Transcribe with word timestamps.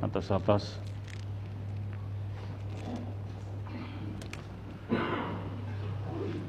atas 0.00 0.26
atas. 0.32 0.64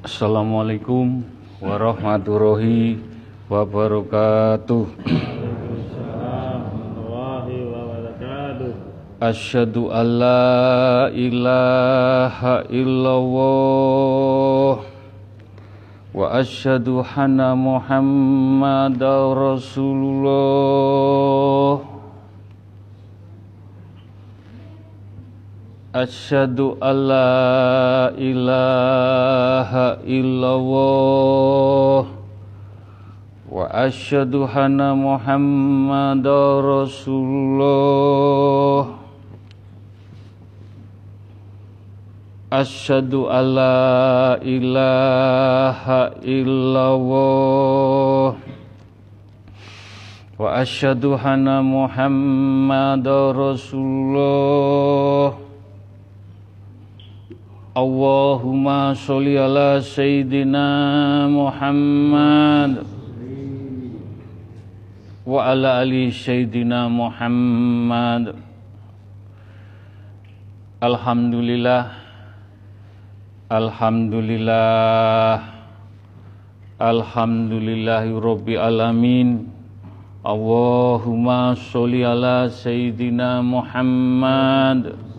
Assalamualaikum 0.02 1.22
warahmatullahi 1.62 2.98
wabarakatuh. 3.46 4.88
Asyhadu 9.22 9.94
an 9.94 10.06
la 10.18 11.06
ilaha 11.14 12.66
illallah 12.66 13.62
wa 16.10 16.26
asyhadu 16.34 17.06
anna 17.06 17.54
muhammadar 17.54 19.30
rasulullah 19.30 20.71
Asyhadu 25.92 26.80
an 26.80 26.96
la 27.04 28.08
ilaha 28.16 30.00
illallah 30.08 32.08
wa 33.44 33.68
asyhadu 33.68 34.48
anna 34.48 34.96
muhammadar 34.96 36.64
rasulullah. 36.64 38.88
Asyhadu 42.48 43.28
an 43.28 43.44
la 43.52 44.40
ilaha 44.40 46.16
illallah 46.24 48.32
wa 50.40 50.56
asyhadu 50.56 51.20
anna 51.20 51.60
muhammadar 51.62 53.36
rasulullah 53.36 55.01
Allahumma 57.72 58.92
sholli 58.92 59.40
ala 59.40 59.80
sayyidina 59.80 61.24
Muhammad 61.24 62.84
wa 65.24 65.40
ala 65.40 65.80
ali 65.80 66.12
sayyidina 66.12 66.92
Muhammad. 66.92 68.36
Alhamdulillah 70.84 71.96
Alhamdulillah 73.48 75.40
Alhamdulillahi 76.76 78.20
Rabbi 78.20 78.60
Alamin. 78.60 79.48
Allahumma 80.20 81.56
sholli 81.56 82.04
ala 82.04 82.52
sayyidina 82.52 83.40
Muhammad 83.40 85.11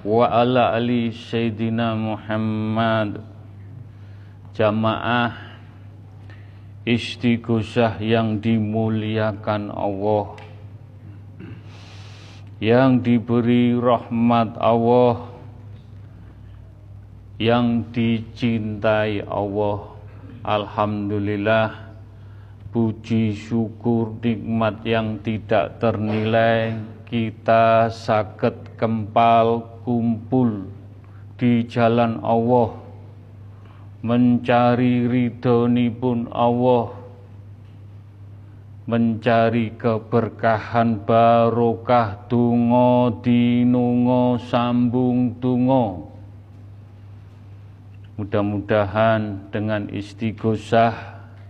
wa 0.00 0.24
ala 0.32 0.72
ali 0.72 1.12
sayyidina 1.12 1.92
Muhammad. 1.92 3.20
Jamaah 4.56 5.36
istighosah 6.88 8.00
yang 8.00 8.40
dimuliakan 8.40 9.68
Allah. 9.72 10.36
Yang 12.60 12.90
diberi 13.04 13.76
rahmat 13.76 14.56
Allah. 14.56 15.28
Yang 17.40 17.68
dicintai 17.92 19.24
Allah. 19.24 19.96
Alhamdulillah 20.40 21.92
puji 22.72 23.36
syukur 23.36 24.16
nikmat 24.24 24.80
yang 24.88 25.20
tidak 25.20 25.76
ternilai. 25.80 26.80
Kita 27.04 27.90
sakit 27.90 28.78
kempal 28.78 29.69
kumpul 29.84 30.68
di 31.40 31.64
jalan 31.64 32.20
Allah 32.20 32.76
mencari 34.00 35.08
ridhonipun 35.08 36.32
Allah 36.32 36.96
mencari 38.88 39.76
keberkahan 39.76 41.04
barokah 41.04 42.26
tungo 42.26 43.20
dinungo 43.20 44.40
sambung 44.40 45.36
tungo 45.38 46.10
mudah-mudahan 48.16 49.52
dengan 49.52 49.88
istighosah 49.88 50.92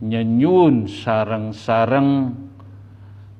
nyenyun 0.01 0.87
sareng-sareng 0.87 2.35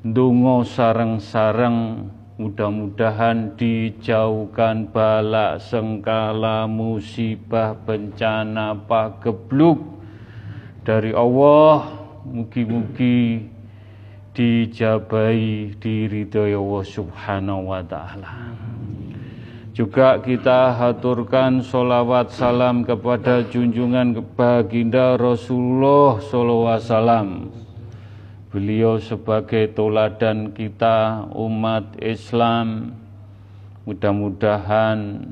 Dungo 0.01 0.65
sareng-sareng 0.65 2.09
mudah-mudahan 2.41 3.53
dijauhkan 3.61 4.89
balak 4.89 5.61
sengkala 5.61 6.65
musibah 6.65 7.77
bencana 7.77 8.73
pagebluk 8.89 10.01
dari 10.81 11.13
Allah. 11.13 12.01
Mugi-mugi 12.21 13.49
dijabai 14.33 15.73
diridhoi 15.77 16.53
Allah 16.57 16.85
subhanahu 16.85 17.73
wa 17.77 17.81
ta'ala. 17.85 18.33
Juga 19.77 20.21
kita 20.21 20.77
haturkan 20.77 21.65
solawat 21.65 22.33
salam 22.33 22.85
kepada 22.85 23.41
junjungan 23.49 24.21
baginda 24.37 25.17
Rasulullah 25.17 26.21
sallallahu 26.21 26.77
alaihi 26.77 26.89
wasallam 26.89 27.29
Beliau 28.51 28.99
sebagai 28.99 29.71
toladan 29.71 30.51
kita 30.51 31.23
umat 31.39 31.95
Islam 32.03 32.99
mudah-mudahan 33.87 35.23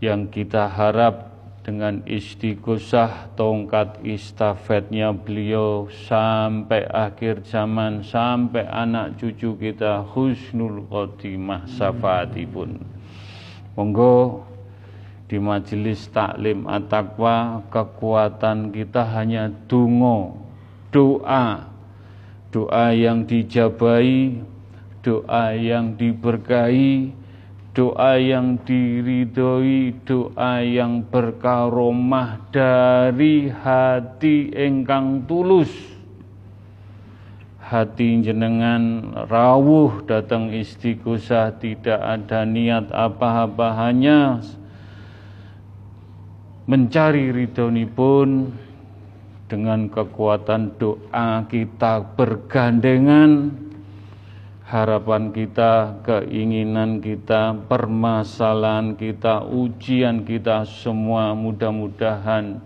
yang 0.00 0.24
kita 0.32 0.72
harap 0.72 1.36
dengan 1.60 2.00
istighosah 2.08 3.36
tongkat 3.36 4.00
istafetnya 4.00 5.12
beliau 5.12 5.92
sampai 6.08 6.88
akhir 6.88 7.44
zaman 7.44 8.00
sampai 8.00 8.64
anak 8.64 9.20
cucu 9.20 9.52
kita 9.60 10.00
husnul 10.00 10.88
khotimah 10.88 11.68
syafaatipun. 11.68 12.80
Monggo 13.76 14.48
di 15.28 15.36
majelis 15.36 16.08
taklim 16.08 16.64
at-taqwa 16.64 17.68
kekuatan 17.68 18.72
kita 18.72 19.04
hanya 19.12 19.52
dungo 19.68 20.43
doa. 20.94 21.74
Doa 22.54 22.94
yang 22.94 23.26
dijabai 23.26 24.38
doa 25.02 25.52
yang 25.52 25.98
diberkahi 25.98 27.12
doa 27.74 28.14
yang 28.16 28.56
diridhoi 28.62 29.98
doa 30.06 30.62
yang 30.62 31.02
berkaromah 31.02 32.40
dari 32.54 33.50
hati 33.50 34.54
engkang 34.54 35.26
tulus. 35.26 35.68
Hati 37.58 38.22
jenengan 38.22 39.10
rawuh 39.26 40.06
datang 40.06 40.54
istighosah 40.54 41.58
tidak 41.58 41.98
ada 41.98 42.46
niat 42.46 42.86
apa-apa 42.94 43.74
hanya 43.74 44.38
mencari 46.70 47.34
ridhonipun 47.34 48.54
dengan 49.54 49.86
kekuatan 49.86 50.74
doa 50.82 51.46
kita 51.46 52.02
bergandengan. 52.18 53.54
Harapan 54.66 55.30
kita, 55.30 56.02
keinginan 56.02 56.98
kita, 56.98 57.54
permasalahan 57.70 58.98
kita, 58.98 59.46
ujian 59.46 60.26
kita 60.26 60.66
semua 60.66 61.38
mudah-mudahan 61.38 62.58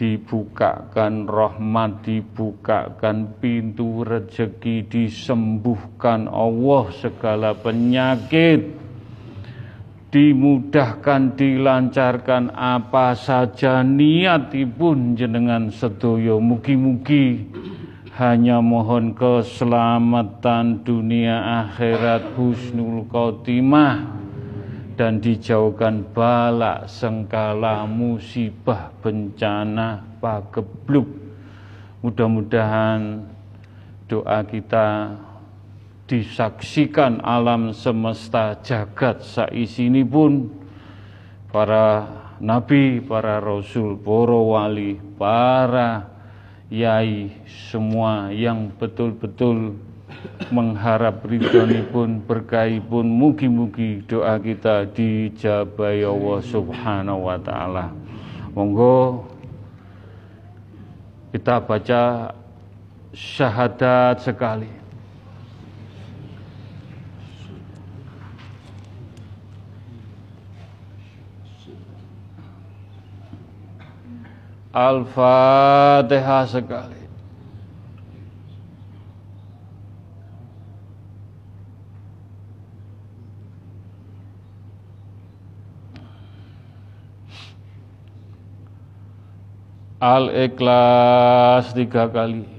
dibukakan 0.00 1.28
rahmat, 1.28 2.00
dibukakan 2.08 3.36
pintu 3.36 4.00
rezeki, 4.08 4.88
disembuhkan. 4.88 6.24
Allah 6.32 6.88
segala 6.96 7.52
penyakit 7.52 8.81
dimudahkan, 10.12 11.40
dilancarkan 11.40 12.52
apa 12.52 13.16
saja 13.16 13.80
niatipun 13.80 15.16
jenengan 15.16 15.72
sedoyo 15.72 16.36
mugi-mugi 16.36 17.48
hanya 18.20 18.60
mohon 18.60 19.16
keselamatan 19.16 20.84
dunia 20.84 21.64
akhirat 21.64 22.36
husnul 22.36 23.08
khotimah 23.08 24.04
dan 25.00 25.16
dijauhkan 25.16 26.04
balak 26.12 26.84
sengkala 26.92 27.88
musibah 27.88 28.92
bencana 29.00 30.04
pagebluk. 30.20 31.08
Mudah-mudahan 32.04 33.24
doa 34.12 34.44
kita 34.44 35.16
disaksikan 36.12 37.24
alam 37.24 37.72
semesta 37.72 38.60
jagat 38.60 39.24
saisini 39.24 40.04
pun 40.04 40.52
para 41.48 42.04
nabi, 42.36 43.00
para 43.00 43.40
rasul, 43.40 43.96
para 43.96 44.36
wali, 44.36 45.00
para 45.16 46.12
yai 46.68 47.32
semua 47.48 48.28
yang 48.28 48.68
betul-betul 48.76 49.72
mengharap 50.52 51.24
ridhonipun 51.24 52.20
berkahipun 52.28 53.08
mugi-mugi 53.08 54.04
doa 54.04 54.36
kita 54.36 54.84
dijabai 54.92 56.04
Allah 56.04 56.44
Subhanahu 56.44 57.24
wa 57.24 57.40
taala. 57.40 57.88
Monggo 58.52 59.24
kita 61.32 61.56
baca 61.64 62.36
syahadat 63.16 64.20
sekali. 64.20 64.81
Al-Fatihah 74.72 76.48
sekali. 76.48 76.96
Al-Ikhlas 90.02 91.76
tiga 91.76 92.08
kali. 92.08 92.51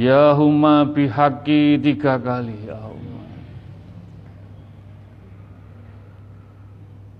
Ya 0.00 0.32
huma 0.32 0.88
bihaki 0.88 1.76
tiga 1.76 2.16
kali 2.16 2.56
ya 2.64 2.72
Allah. 2.80 3.24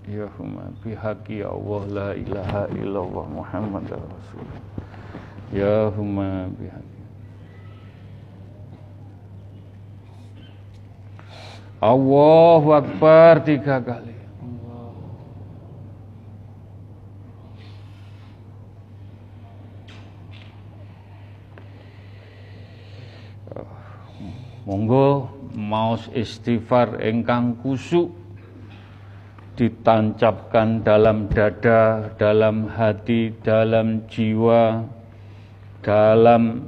Ya 0.08 0.24
huma 0.40 0.72
bihaki 0.80 1.44
ya 1.44 1.52
Allah 1.52 1.82
la 1.92 2.08
ilaha 2.16 2.72
illallah 2.72 3.26
Muhammad 3.28 3.84
Rasulullah. 3.84 4.64
Ya 5.52 5.92
huma 5.92 6.48
bihaki. 6.56 7.00
Allahu 11.84 12.68
Akbar 12.80 13.44
tiga 13.44 13.76
kali. 13.84 14.09
Monggo 24.68 25.32
maos 25.56 26.04
istighfar 26.12 27.00
engkang 27.00 27.56
kusuk 27.64 28.12
ditancapkan 29.56 30.84
dalam 30.84 31.28
dada, 31.32 32.12
dalam 32.16 32.68
hati, 32.68 33.32
dalam 33.40 34.04
jiwa, 34.08 34.84
dalam 35.80 36.64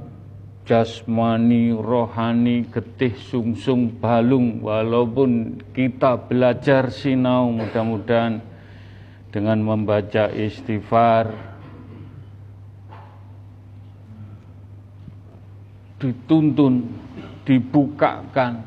jasmani, 0.64 1.72
rohani, 1.72 2.64
getih, 2.68 3.12
sungsung, 3.16 3.92
balung, 4.00 4.64
walaupun 4.64 5.60
kita 5.76 6.16
belajar 6.16 6.88
sinau 6.88 7.52
mudah-mudahan 7.52 8.40
dengan 9.32 9.58
membaca 9.64 10.28
istighfar 10.28 11.32
dituntun 15.96 17.01
dibukakan 17.42 18.62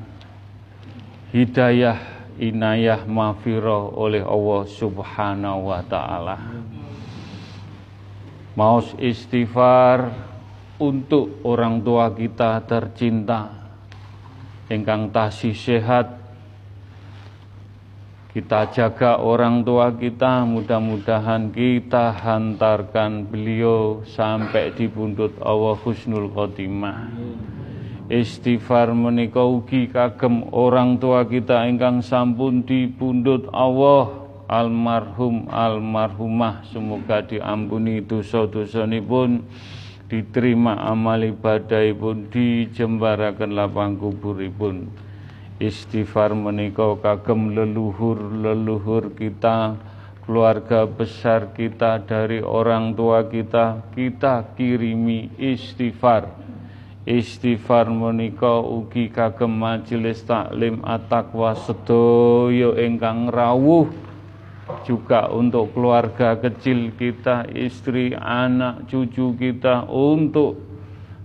hidayah 1.31 1.99
inayah 2.35 3.07
mafiroh 3.07 3.95
oleh 3.95 4.23
Allah 4.23 4.63
subhanahu 4.67 5.71
wa 5.71 5.81
ta'ala 5.83 6.37
Maus 8.55 8.95
istighfar 9.03 10.15
untuk 10.79 11.43
orang 11.43 11.83
tua 11.83 12.11
kita 12.15 12.63
tercinta 12.63 13.51
engkang 14.71 15.11
tasih 15.11 15.51
sehat 15.51 16.25
kita 18.35 18.67
jaga 18.67 19.15
orang 19.23 19.63
tua 19.63 19.95
kita, 19.95 20.43
mudah-mudahan 20.43 21.55
kita 21.55 22.11
hantarkan 22.19 23.31
beliau 23.31 24.03
sampai 24.03 24.75
di 24.75 24.91
buntut 24.91 25.39
Allah 25.39 25.79
Husnul 25.79 26.27
Khotimah. 26.35 27.15
Istighfar 28.05 28.93
menika 28.93 29.41
ugi 29.41 29.89
kagem 29.89 30.53
orang 30.53 31.01
tua 31.01 31.25
kita 31.25 31.65
ingkang 31.65 32.05
sampun 32.05 32.61
dipundhut 32.61 33.49
Allah. 33.49 34.29
Almarhum 34.45 35.49
almarhumah 35.49 36.69
semoga 36.69 37.25
diampuni 37.25 38.05
dosa-dosanipun 38.05 39.41
diterima 40.05 40.85
amal 40.85 41.17
ibadahipun 41.17 42.29
dijembaraken 42.29 43.57
lapang 43.57 43.97
kuburipun. 43.97 44.85
Istighfar 45.57 46.37
menika 46.37 46.93
kagem 47.01 47.57
leluhur-leluhur 47.57 49.17
kita 49.17 49.81
keluarga 50.29 50.85
besar 50.85 51.57
kita 51.57 52.05
dari 52.05 52.37
orang 52.45 52.93
tua 52.93 53.25
kita 53.25 53.81
kita 53.97 54.53
kirimi 54.53 55.33
istighfar 55.41 56.44
istighfar 57.05 57.85
menika 57.93 58.59
ugi 58.65 59.13
kagem 59.13 59.53
majelis 59.53 60.25
taklim 60.25 60.81
at-taqwa 60.81 61.53
sedaya 61.53 62.73
ingkang 62.81 63.29
rawuh 63.29 63.85
juga 64.81 65.29
untuk 65.29 65.77
keluarga 65.77 66.33
kecil 66.41 66.97
kita, 66.97 67.45
istri, 67.53 68.17
anak, 68.17 68.89
cucu 68.89 69.37
kita, 69.37 69.85
untuk 69.85 70.57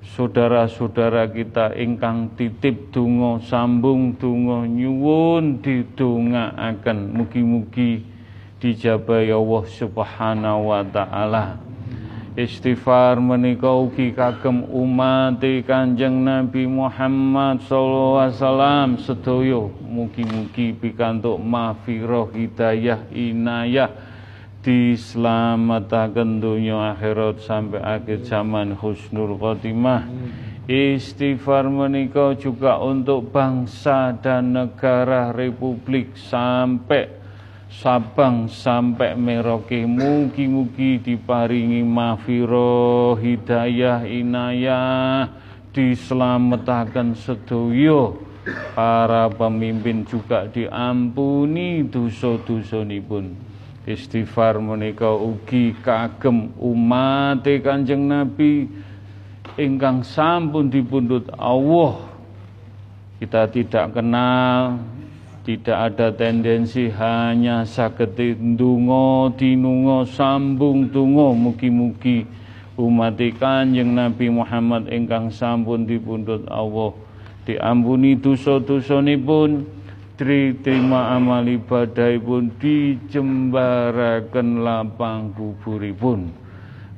saudara-saudara 0.05 1.29
kita 1.33 1.73
ingkang 1.77 2.37
titip 2.37 2.93
donga 2.93 3.41
sambung 3.41 4.13
donga 4.21 4.69
nyuwun 4.69 5.65
didongaaken. 5.65 7.17
Mugi-mugi 7.17 8.05
dijabahi 8.61 9.33
Allah 9.33 9.65
Subhanahu 9.65 10.61
wa 10.69 10.85
taala 10.85 11.70
istighfar 12.39 13.19
menika 13.19 13.71
ugi 13.75 14.15
kagem 14.15 14.63
umat 14.71 15.43
Kanjeng 15.67 16.23
Nabi 16.23 16.67
Muhammad 16.67 17.63
sallallahu 17.67 18.19
alaihi 18.23 18.37
wasallam. 18.39 18.89
Sedaya 19.03 19.63
mugi-mugi 19.83 20.75
pikantuk 20.79 21.43
mahfirah 21.43 22.31
hidayah 22.31 23.01
inayah 23.11 23.91
dislametaken 24.63 26.39
dunia 26.39 26.95
akhirat 26.95 27.43
sampai 27.43 27.83
akhir 27.83 28.23
zaman. 28.29 28.79
Husnul 28.79 29.35
khotimah. 29.35 30.07
Istighfar 30.71 31.67
menika 31.67 32.31
juga 32.39 32.79
untuk 32.79 33.35
bangsa 33.35 34.15
dan 34.15 34.55
negara 34.55 35.35
Republik 35.35 36.15
sampai 36.15 37.20
Sabang 37.71 38.51
sampai 38.51 39.15
Merauke 39.15 39.87
mugi-mugi 39.87 40.99
diparingi 40.99 41.87
mafiro 41.87 43.15
hidayah 43.15 44.03
inayah 44.03 45.31
diselamatkan 45.71 47.15
sedoyo 47.15 48.19
para 48.75 49.31
pemimpin 49.31 50.03
juga 50.03 50.51
diampuni 50.51 51.87
dosa 51.87 52.43
pun 53.07 53.39
istighfar 53.87 54.59
menika 54.59 55.15
ugi 55.15 55.71
kagem 55.79 56.51
umat 56.59 57.47
Kanjeng 57.47 58.11
Nabi. 58.11 58.67
Ingkang 59.55 60.03
sampun 60.03 60.71
dipundhut 60.71 61.31
Allah 61.39 62.03
kita 63.23 63.47
tidak 63.47 63.95
kenal 63.95 64.79
tidak 65.51 65.79
ada 65.91 66.15
tendensi 66.15 66.87
hanya 66.95 67.67
saketi 67.67 68.39
ndonga 68.39 69.35
dinunga 69.35 70.07
sambung 70.07 70.95
tungo 70.95 71.35
mugi-mugi 71.35 72.23
umat 72.79 73.19
Kanjeng 73.19 73.99
Nabi 73.99 74.31
Muhammad 74.31 74.87
ingkang 74.95 75.35
sampun 75.35 75.91
dipundhut 75.91 76.47
Allah. 76.47 76.95
Diampuni 77.43 78.15
dosa-dosanipun. 78.15 79.83
Terima 80.21 81.17
amal 81.17 81.49
ibadahipun 81.49 82.53
dijembaraken 82.61 84.61
lapang 84.61 85.33
kuburipun. 85.33 86.29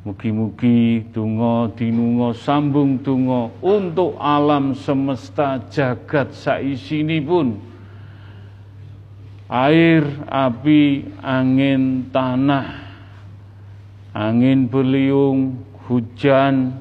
Mugi-mugi 0.03 1.07
tungo 1.15 1.71
dinungo 1.79 2.35
sambung 2.35 2.99
tungo 3.01 3.55
untuk 3.63 4.19
alam 4.19 4.75
semesta 4.75 5.63
jagat 5.71 6.35
saisinipun 6.35 7.72
air, 9.53 10.09
api, 10.33 11.13
angin, 11.21 12.09
tanah, 12.09 12.73
angin 14.17 14.65
beliung, 14.65 15.61
hujan, 15.85 16.81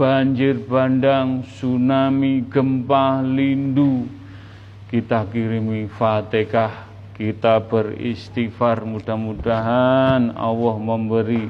banjir 0.00 0.64
bandang, 0.64 1.44
tsunami, 1.44 2.40
gempa, 2.48 3.20
lindu. 3.20 4.08
Kita 4.88 5.28
kirimi 5.28 5.88
Fatihah, 5.92 6.88
kita 7.12 7.60
beristighfar. 7.60 8.88
Mudah-mudahan 8.88 10.32
Allah 10.36 10.76
memberi 10.80 11.48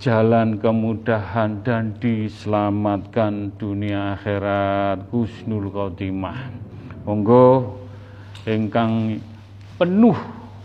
jalan 0.00 0.56
kemudahan 0.56 1.60
dan 1.60 1.96
diselamatkan 2.00 3.52
dunia 3.60 4.16
akhirat. 4.16 5.08
Husnul 5.12 5.68
khotimah. 5.68 6.71
Monggo 7.02 7.78
engkang 8.46 9.18
penuh 9.78 10.18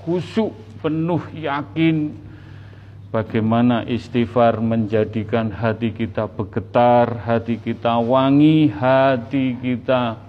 khusyuk, 0.06 0.54
penuh 0.86 1.22
yakin 1.34 2.14
bagaimana 3.10 3.82
istighfar 3.90 4.62
menjadikan 4.62 5.50
hati 5.50 5.90
kita 5.90 6.30
bergetar, 6.30 7.26
hati 7.26 7.58
kita 7.58 7.98
wangi, 7.98 8.70
hati 8.70 9.58
kita 9.58 10.22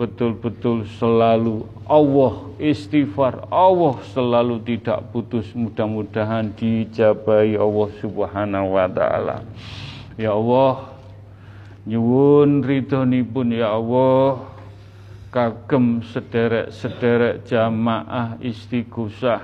betul-betul 0.00 0.88
selalu 0.96 1.68
Allah 1.84 2.48
istighfar 2.56 3.44
Allah 3.52 4.00
selalu 4.16 4.64
tidak 4.64 5.12
putus. 5.12 5.52
Mudah-mudahan 5.52 6.56
dijabai 6.56 7.60
Allah 7.60 7.88
subhanahu 8.00 8.68
wa 8.72 8.88
ta'ala. 8.88 9.44
Ya 10.16 10.32
Allah 10.32 10.96
nyuwun 11.84 12.62
pun 13.28 13.46
ya 13.50 13.74
Allah 13.74 14.51
kagem 15.32 16.04
sederek-sederek 16.04 17.48
jamaah 17.48 18.36
istighosah 18.44 19.40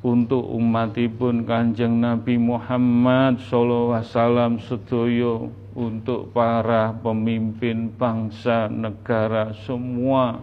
untuk 0.00 0.40
umatipun 0.40 1.44
Kanjeng 1.44 2.00
Nabi 2.00 2.40
Muhammad 2.40 3.36
wasallam 3.52 4.56
sedoyo 4.56 5.52
untuk 5.76 6.32
para 6.32 6.96
pemimpin 6.96 7.92
bangsa 7.92 8.72
negara 8.72 9.52
semua. 9.68 10.40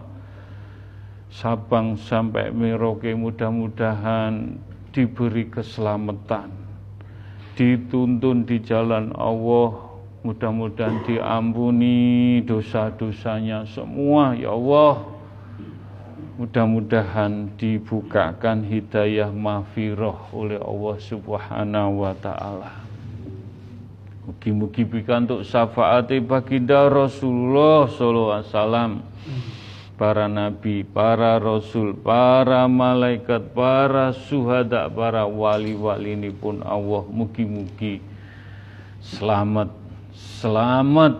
Sabang 1.28 1.98
sampai 1.98 2.54
Merauke 2.54 3.12
mudah-mudahan 3.12 4.56
diberi 4.94 5.44
keselamatan 5.52 6.48
dituntun 7.58 8.46
di 8.46 8.62
jalan 8.62 9.10
Allah 9.18 9.87
mudah-mudahan 10.28 11.08
diampuni 11.08 12.44
dosa-dosanya 12.44 13.64
semua 13.64 14.36
ya 14.36 14.52
Allah 14.52 15.08
mudah-mudahan 16.36 17.56
dibukakan 17.56 18.60
hidayah 18.68 19.32
mafiroh 19.32 20.28
oleh 20.36 20.60
Allah 20.60 20.96
subhanahu 21.00 22.04
wa 22.04 22.12
ta'ala 22.12 22.88
Mugi-mugi 24.28 24.84
pikantuk 24.84 25.40
syafaati 25.40 26.20
baginda 26.20 26.84
Rasulullah 26.92 27.88
sallallahu 27.88 28.36
alaihi 28.36 28.52
wasallam. 28.52 28.92
Para 29.96 30.28
nabi, 30.28 30.84
para 30.84 31.40
rasul, 31.40 31.96
para 31.96 32.68
malaikat, 32.68 33.56
para 33.56 34.12
suhada, 34.12 34.84
para 34.92 35.24
wali-wali 35.24 36.12
ini 36.12 36.28
pun 36.28 36.60
Allah 36.60 37.08
mugi-mugi 37.08 38.04
selamat, 39.00 39.72
selamat 40.18 41.14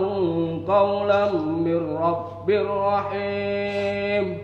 قولا 0.68 1.32
من 1.66 1.98
رب 1.98 2.50
رحيم 2.50 4.38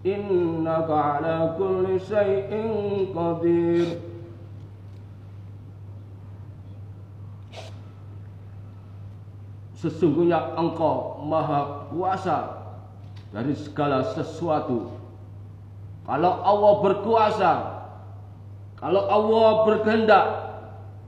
Innaka 0.04 1.16
ala 1.16 1.56
kulli 1.56 1.96
shay'in 1.96 3.08
qadir. 3.16 4.04
Sesungguhnya 9.80 10.52
engkau 10.60 11.24
maha 11.24 11.88
kuasa 11.88 12.61
dari 13.32 13.56
segala 13.56 14.12
sesuatu. 14.12 14.92
Kalau 16.04 16.32
Allah 16.44 16.74
berkuasa, 16.84 17.52
kalau 18.76 19.08
Allah 19.08 19.64
berkehendak, 19.64 20.24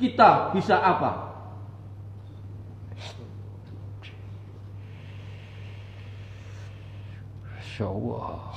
kita 0.00 0.48
bisa 0.56 0.80
apa? 0.80 1.36
Masya 7.44 7.86
Allah. 7.90 8.54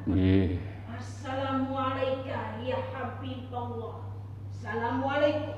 Nggih. 0.09 0.57
Assalamualaikum 0.89 2.65
ya 2.65 2.81
Habibullah. 2.97 4.09
Assalamualaikum. 4.49 5.53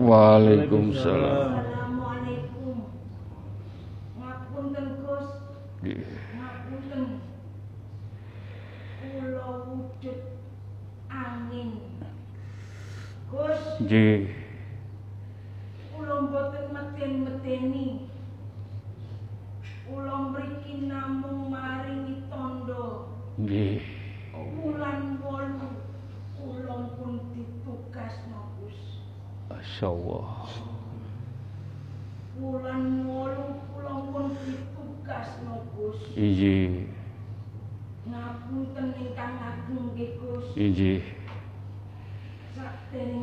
Waalaikumsalam. 0.00 1.60
Angin. 11.12 12.00
Gus, 13.28 13.60
Nggih 13.84 14.37
Yeah. 42.92 43.17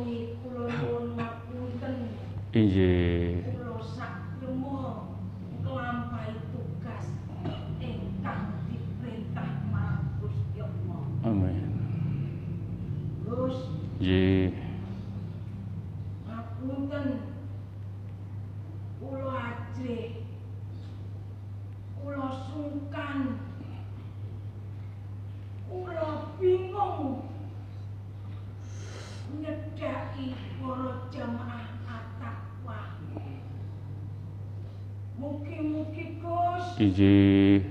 Gus, 36.76 36.84
Injih 36.84 37.64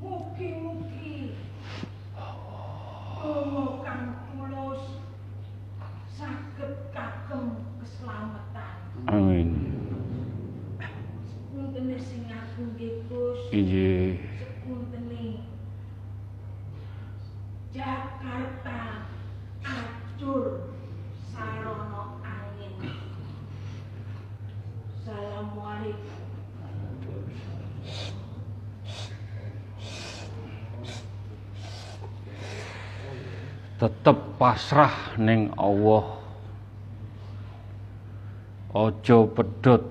mugi-mugi 0.00 1.36
Donga 3.20 3.84
kang 3.84 4.16
tulus 4.32 4.96
saged 6.08 6.88
kagem 6.88 7.60
keselamatan. 7.84 8.72
Amin 9.12 9.76
Sepuntene 11.28 12.00
sing 12.00 12.32
agung 12.32 12.72
nggih 12.80 13.04
Gus. 13.12 13.52
Injih 13.52 14.24
Sepuntene 14.40 15.44
Jakarta 17.76 19.04
acur 19.60 20.72
sarana 21.28 22.24
angin. 22.24 22.72
Assalamualaikum. 24.96 26.16
tetep 33.76 34.16
pasrah 34.36 35.16
ning 35.16 35.52
Allah. 35.56 36.20
Ojo 38.76 39.32
pedot 39.32 39.84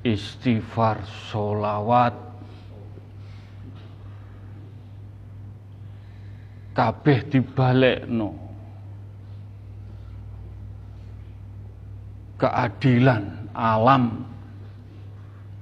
istighfar 0.00 1.04
solawat 1.28 2.16
kabeh 6.72 7.20
dibalekno. 7.28 8.32
Keadilan 12.38 13.50
alam 13.52 14.24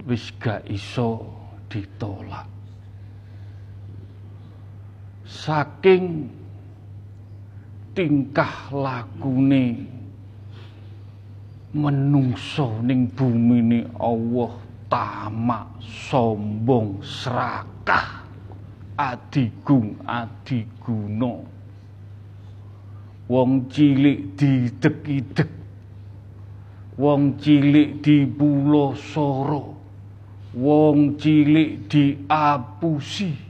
wis 0.06 0.30
gak 0.38 0.62
iso 0.70 1.24
ditolak. 1.72 2.46
Saking 5.26 6.30
tingkah 7.96 8.68
lakune 8.76 9.88
menungso 11.72 12.76
ning 12.84 13.08
bumi 13.08 13.58
ni 13.64 13.80
Allah 13.96 14.52
tamak 14.92 15.80
sombong 15.80 17.00
serakah 17.00 18.20
adigung 19.00 19.96
adiguna. 20.04 21.40
Wong 23.32 23.72
cilik 23.72 24.36
didek-idek. 24.36 25.50
Wong 27.00 27.40
cilik 27.40 28.04
dipulo 28.04 28.92
soro. 28.92 29.72
Wong 30.52 31.16
cilik 31.16 31.88
diapusi 31.88 33.45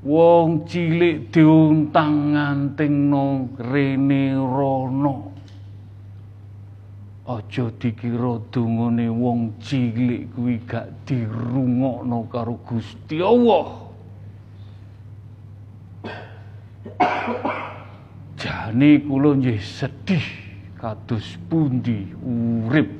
wong 0.00 0.64
cilik 0.64 1.28
diuntang-antingno 1.28 3.52
rene 3.60 4.32
rono 4.32 5.30
Aja 7.30 7.70
dikira 7.78 8.42
dungane 8.50 9.06
wong 9.06 9.54
cilik 9.62 10.34
kuwi 10.34 10.58
gak 10.66 11.06
dirungokno 11.06 12.26
karo 12.26 12.58
Gusti 12.66 13.22
Allah. 13.22 13.86
Jane 18.34 18.98
kula 19.06 19.38
nggih 19.38 19.62
sedih 19.62 20.26
kados 20.74 21.38
pundi 21.46 22.10
urip 22.18 22.90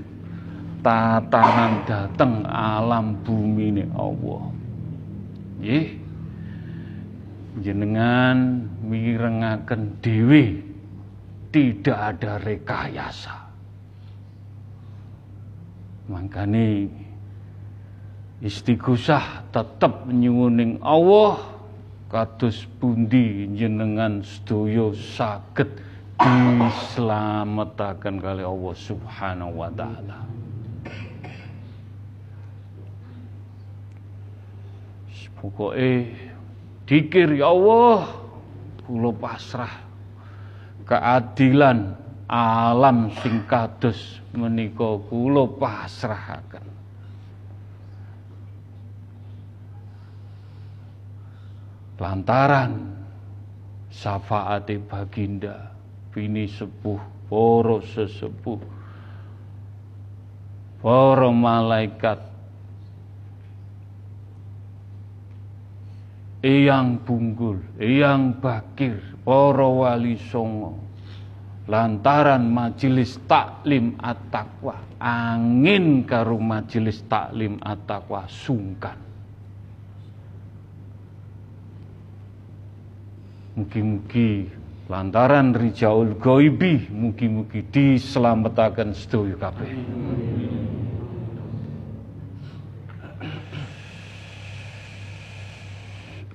tatanan 0.86 1.82
dateng 1.82 2.46
alam 2.46 3.18
bumi 3.26 3.74
ini 3.74 3.84
Allah. 3.98 4.46
Nggih. 5.58 5.99
Jenengan 7.60 8.64
mirengaken 8.80 10.00
dhewe 10.00 10.64
tidak 11.52 12.16
ada 12.16 12.40
rekayasa. 12.40 13.36
Makane 16.08 16.88
istighosah 18.40 19.52
tetep 19.52 20.08
nyuwuning 20.08 20.80
Allah 20.80 21.60
kados 22.08 22.64
pundi 22.80 23.46
jenengan 23.54 24.24
sedaya 24.24 24.90
saged 24.96 25.68
dislametaken 26.16 28.16
kali 28.18 28.42
Allah 28.42 28.74
Subhanahu 28.74 29.60
wa 29.60 29.70
taala. 29.70 30.18
Pokoke 35.40 36.12
dikir 36.90 37.38
ya 37.38 37.54
Allah 37.54 38.10
kula 38.82 39.14
pasrah 39.14 39.70
keadilan 40.90 41.94
alam 42.26 43.14
sing 43.22 43.46
kados 43.46 44.18
menika 44.34 44.98
kula 45.06 45.46
pasrahaken. 45.46 46.66
Lantaran 52.00 52.96
syafaate 53.92 54.80
baginda 54.82 55.70
bini 56.10 56.48
sepuh 56.48 56.98
para 57.28 57.78
sesepuh 57.84 58.58
para 60.80 61.28
malaikat 61.28 62.29
Eyang 66.40 67.04
Bunggul, 67.04 67.60
Eyang 67.76 68.40
Bakir, 68.40 68.96
para 69.20 69.68
wali 69.68 70.16
songo, 70.16 70.72
lantaran 71.68 72.48
majelis 72.48 73.20
taklim 73.28 74.00
at-taqwa 74.00 74.80
angin 74.96 76.08
karo 76.08 76.40
majelis 76.40 77.04
taklim 77.04 77.60
at-taqwa 77.60 78.24
sungkan. 78.24 78.96
Mugi-mugi 83.60 84.48
lantaran 84.88 85.52
rijaul 85.52 86.16
goibi 86.16 86.88
mugi-mugi 86.88 87.68
diselamatkan 87.68 88.96
sedaya 88.96 89.36
kabeh 89.36 89.72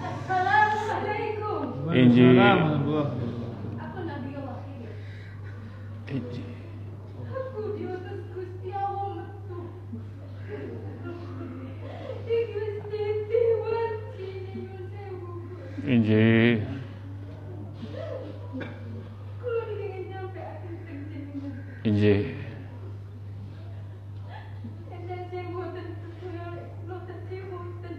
Assalamualaikum. 0.00 1.92
Injil. 1.92 2.40
Aku 2.40 4.00
Nabi 4.08 4.32
Wahid. 4.40 4.96
Injil 6.08 6.48
Aku 7.20 7.76
diutus 7.76 8.32
Gusti 8.32 8.72
Allah 8.72 9.28
metu. 9.28 9.60
Di 12.24 12.38
Gusti 12.48 13.04
Dewan 13.28 13.92
sini 14.16 14.72
Yusewu. 14.72 15.52
Injil 15.84 16.64
Kulo 19.36 19.68
ingin 19.68 20.16
nyampe 20.16 20.40
akan 20.40 20.80
terjadi. 20.80 21.44
Injil 21.84 22.40
Dan 25.10 25.26
saya 25.26 25.42
boten 25.50 25.90
kulo 26.22 26.54
kulo 26.86 26.96
tadi 27.08 27.38
boten. 27.50 27.96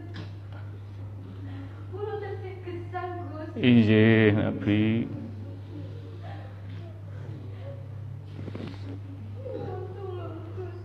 Kulo 1.92 2.14
tadi 2.24 2.52
kesal 2.64 3.10
Gus. 3.28 3.52
Injil 3.60 4.32
Nabi 4.32 5.12
Tolong 9.44 10.40
Gus. 10.56 10.80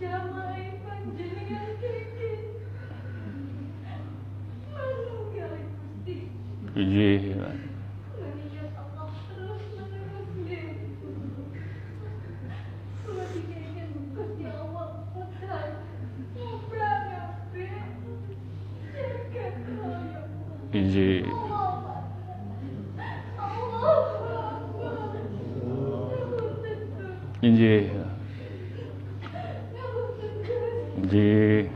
Jamaah 0.00 0.64
panjenengan 0.80 1.76
kiki. 1.76 2.56
Manunggal 4.72 5.52
Gusti. 5.60 6.16
Injil 6.76 7.24
Mengingat 8.16 8.72
Allah 8.80 9.08
terus 9.28 9.64
menerus 9.76 10.28
nggih. 10.40 10.88
Kulo 13.06 13.22
dikengken 13.32 13.90
Gusti 14.16 14.44
Allah 14.44 14.88
putar. 15.14 15.66
Ngobrol 16.36 17.00
kabeh. 17.06 17.80
Jagat 18.92 19.54
kaya. 19.64 20.20
Injil 20.76 21.24
Allah. 21.24 22.04
Allah. 23.40 23.96
Ngapunten, 25.96 26.78
Gus. 26.92 27.16
Injil 27.40 27.88
Ngapunten, 29.72 30.32
Gus. 30.44 31.00
Injil 31.00 31.72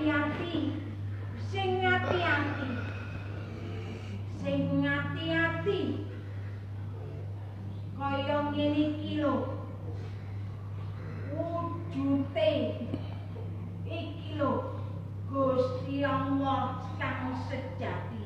ngati-ati 0.00 0.80
sing 1.44 1.84
ngati-ati 1.84 2.68
sing 4.40 4.80
ngati-ati 4.80 5.80
kaya 8.00 8.48
ngene 8.48 8.80
iki 8.96 9.20
lho. 9.20 9.60
Wujute 11.36 12.50
iki 13.84 14.40
lho 14.40 14.80
Gusti 15.28 16.00
Allah 16.00 16.80
kang 16.96 17.36
sejati. 17.44 18.24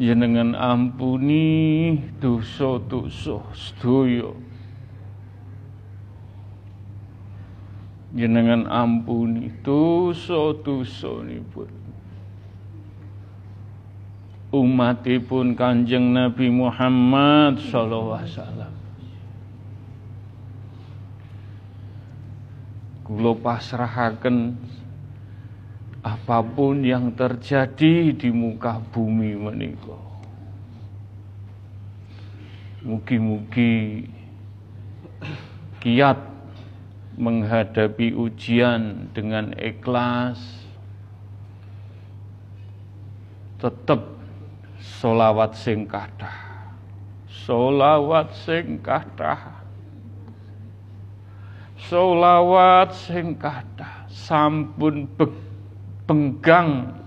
jenengan 0.00 0.56
ampuni 0.56 2.00
dosa-dosa 2.22 3.42
sedaya. 3.52 4.32
Jenengan 8.16 8.64
ampuni 8.68 9.52
dosa-dosa 9.60 11.12
pun 11.52 11.81
umatipun 14.52 15.56
Kanjeng 15.56 16.12
Nabi 16.12 16.52
Muhammad 16.52 17.56
sallallahu 17.72 18.20
alaihi 18.20 18.36
wasallam. 18.36 18.72
Kula 23.02 23.32
pasrahaken 23.40 24.36
apa 26.04 26.38
pun 26.44 26.84
yang 26.84 27.16
terjadi 27.16 28.12
di 28.12 28.28
muka 28.28 28.78
bumi 28.92 29.34
menika. 29.34 29.98
Mugi-mugi 32.84 34.06
kiat 35.80 36.18
menghadapi 37.14 38.14
ujian 38.14 39.12
dengan 39.14 39.54
ikhlas 39.54 40.42
tetap 43.62 44.21
solawat 44.82 45.54
sing 45.54 45.86
kathah. 45.86 46.34
Solawat 47.30 48.34
sing 48.34 48.82
kathah. 48.82 49.62
Solawat 51.78 52.90
sing 52.90 53.38
kathah. 53.38 54.06
Sampun 54.10 55.06
be- 55.14 55.38
benggang 56.06 56.98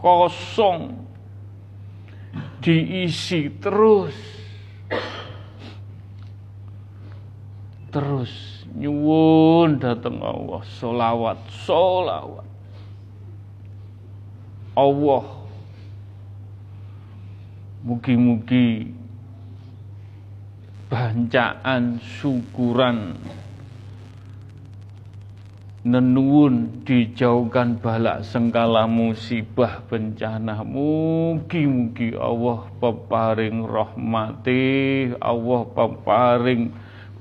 kosong. 0.00 0.96
Diisi 2.64 3.52
terus. 3.60 4.16
Terus 7.90 8.64
nyuwun 8.76 9.80
dateng 9.80 10.20
Allah. 10.24 10.60
Solawat 10.78 11.40
solawat. 11.64 12.48
Allah 14.78 15.39
mugi-mugi 17.80 18.92
bancaan 20.92 21.96
syukuran 22.02 23.16
nenuwun 25.80 26.84
dijauhkan 26.84 27.80
balak 27.80 28.20
sengkala 28.20 28.84
musibah 28.84 29.80
bencana. 29.88 30.60
Mugi-mugi 30.60 32.12
Allah 32.20 32.68
peparing 32.76 33.64
rahmati 33.64 35.16
Allah 35.16 35.62
peparing 35.64 36.68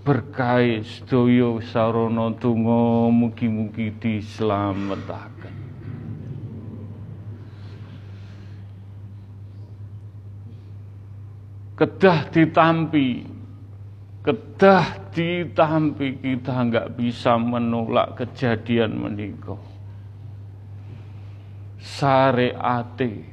berkah 0.04 0.84
sedaya 0.84 1.56
sarana 1.64 2.36
donga. 2.36 3.08
Mugi-mugi 3.08 3.96
dislametaken 3.96 5.39
kedah 11.80 12.28
ditampi. 12.28 13.24
Kedah 14.20 15.08
ditampi 15.16 16.20
kita 16.20 16.68
nggak 16.68 17.00
bisa 17.00 17.40
menolak 17.40 18.20
kejadian 18.20 19.00
menika 19.00 19.56
syariate. 21.80 23.24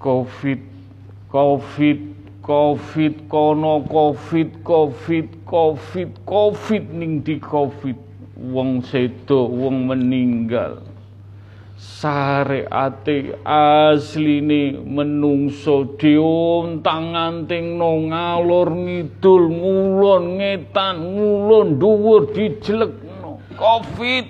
Covid 0.00 0.64
covid 1.28 2.00
covid 2.40 3.14
kono 3.28 3.84
covid 3.84 4.64
covid 4.64 5.28
covid 5.44 6.10
covid 6.24 6.84
ning 6.96 7.20
di 7.20 7.36
covid. 7.36 8.00
Wong 8.38 8.80
sedo 8.86 9.50
wong 9.50 9.90
meninggal 9.90 10.80
syariate 11.78 13.38
asline 13.46 14.82
menungso 14.82 15.94
diontang-antingno 15.94 18.10
ngalor 18.10 18.74
ngidul 18.74 19.46
ngulon 19.46 20.42
ngetan 20.42 20.98
ngulon 20.98 21.78
dhuwur 21.78 22.34
dijelekno. 22.34 23.38
Covid. 23.54 24.26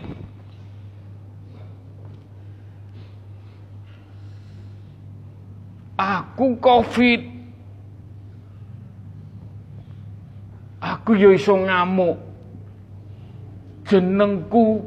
Aku 5.96 6.60
covid. 6.60 7.24
Aku 10.84 11.16
ya 11.16 11.32
iso 11.32 11.56
ngamuk. 11.56 12.20
Jenengku 13.88 14.84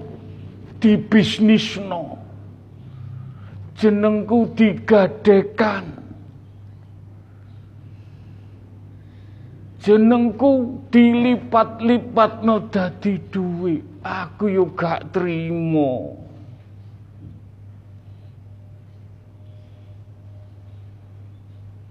dibisnisno 0.78 2.21
jenengku 3.82 4.54
digadekan. 4.54 5.90
Jenengku 9.82 10.86
dilipat-lipat 10.94 12.46
no 12.46 12.62
dadi 12.70 13.18
duit. 13.34 13.82
Aku 14.06 14.46
yo 14.54 14.70
gak 14.78 15.10
trimo. 15.10 16.22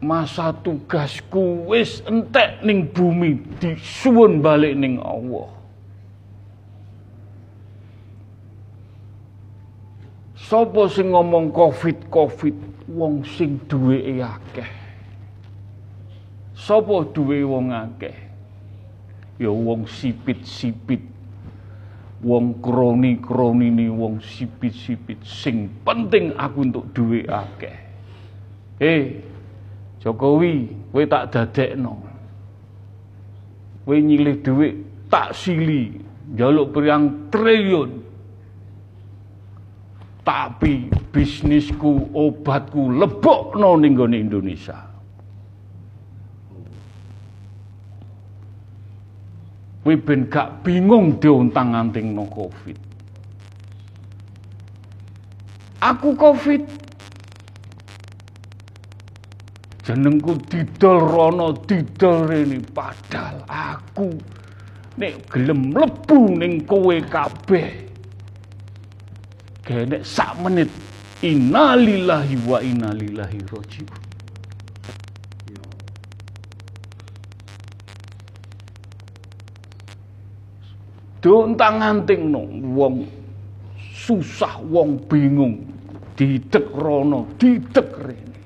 Masa 0.00 0.54
tugasku 0.54 1.66
wis 1.66 2.00
entek 2.06 2.62
ning 2.64 2.88
bumi 2.88 3.36
disuwun 3.58 4.38
balik 4.38 4.78
ning 4.78 5.02
Allah. 5.02 5.59
Sopo 10.50 10.90
sing 10.90 11.14
ngomong 11.14 11.54
covid 11.54 12.10
covid 12.10 12.58
wong 12.90 13.22
sing 13.22 13.62
duwe 13.70 14.18
akeh. 14.18 14.66
Sopo 16.58 17.06
duwe 17.06 17.46
wong 17.46 17.70
akeh? 17.70 18.18
Ya 19.38 19.46
wong 19.46 19.86
sipit-sipit. 19.86 21.06
Wong 22.26 22.58
kroni-kroni 22.58 23.70
ni 23.70 23.86
wong 23.86 24.18
sipit-sipit. 24.18 25.22
Sing 25.22 25.70
penting 25.86 26.34
aku 26.34 26.66
untuk 26.66 26.90
duwe 26.90 27.22
akeh. 27.30 27.76
Eh, 28.82 29.22
Jokowi, 30.02 30.66
kowe 30.90 31.06
tak 31.06 31.30
dadekno. 31.30 31.94
Kowe 33.86 33.96
nyilih 34.02 34.42
dhuwit 34.42 34.74
tak 35.06 35.30
sili, 35.30 35.94
njaluk 36.34 36.74
priang 36.74 37.30
triliun. 37.30 38.09
Tapi 40.20 40.92
bisnisku, 41.10 42.12
obatku 42.12 42.92
lebokno 42.92 43.80
ning 43.80 43.96
gone 43.96 44.16
Indonesia. 44.20 44.90
Ben 49.90 50.28
gak 50.30 50.62
bingung 50.62 51.18
diontang-antingno 51.18 52.28
Covid. 52.30 52.78
Aku 55.82 56.14
Covid 56.14 56.62
jenengku 59.90 60.38
didol 60.46 61.02
rono 61.02 61.50
didol 61.66 62.30
rene 62.30 62.62
padahal 62.62 63.42
aku 63.50 64.14
nek 64.94 65.26
gelem 65.26 65.74
mlebu 65.74 66.38
ning 66.38 66.62
kowe 66.62 66.94
kabeh 67.10 67.89
genek 69.70 70.02
sak 70.02 70.34
menit 70.42 70.66
innalillahi 71.22 72.34
wa 72.42 72.58
innalillahi 72.58 73.38
rajiun 73.46 74.10
Dontang 81.20 81.84
anting 81.84 82.32
no, 82.32 82.48
wong 82.72 83.04
susah, 83.92 84.56
wong 84.64 85.04
bingung, 85.04 85.68
didek 86.16 86.72
rono, 86.72 87.28
didek 87.36 87.92
rene. 88.00 88.40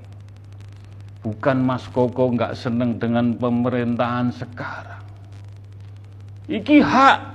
Bukan 1.23 1.63
Mas 1.63 1.87
Koko 1.87 2.35
nggak 2.35 2.59
seneng 2.59 2.99
dengan 2.99 3.39
pemerintahan 3.39 4.35
sekarang. 4.35 5.07
Iki 6.51 6.83
hak. 6.83 7.34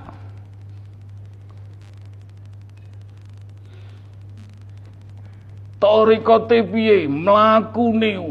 Torikote 5.89 6.63
piye 6.69 7.07
mlakune 7.09 8.29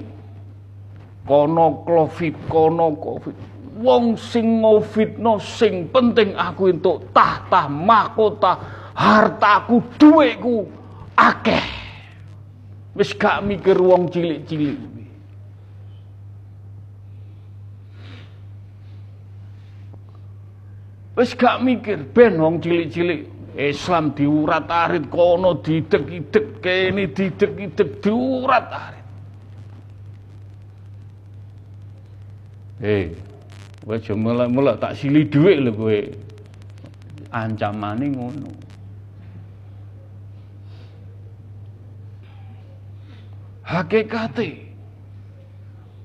kono 1.26 1.82
covid 1.82 2.34
kono 2.46 2.94
covid. 2.94 3.34
Wong 3.82 4.14
sing 4.14 4.62
ngofitno 4.62 5.42
sing 5.42 5.90
penting 5.90 6.38
aku 6.38 6.70
entuk 6.70 7.10
tahta 7.10 7.66
mahkota 7.66 8.62
hartaku 8.94 9.82
duweku 9.98 10.70
akeh. 11.18 11.66
Wis 12.94 13.10
gak 13.18 13.42
mikir 13.42 13.74
wong 13.74 14.06
cilik-cilik. 14.06 14.78
Wis 21.18 21.34
gak 21.34 21.58
mikir 21.66 22.06
ben 22.14 22.38
wong 22.38 22.62
cilik-cilik 22.62 23.37
Islam 23.58 24.14
diurat-arit 24.14 25.10
kono 25.10 25.58
didek-idek 25.58 26.62
kene 26.62 27.10
didek-idek 27.10 27.98
diurat-arit. 27.98 29.06
Eh, 32.78 33.10
kowe 33.82 33.98
aja 33.98 34.14
mulak-mulak 34.14 34.78
tak 34.78 34.94
sili 34.94 35.26
dhuwit 35.26 35.58
lho 35.58 35.72
kowe. 35.74 35.98
Ancamane 37.34 38.06
ngono. 38.14 38.50
Hakikate 43.66 44.48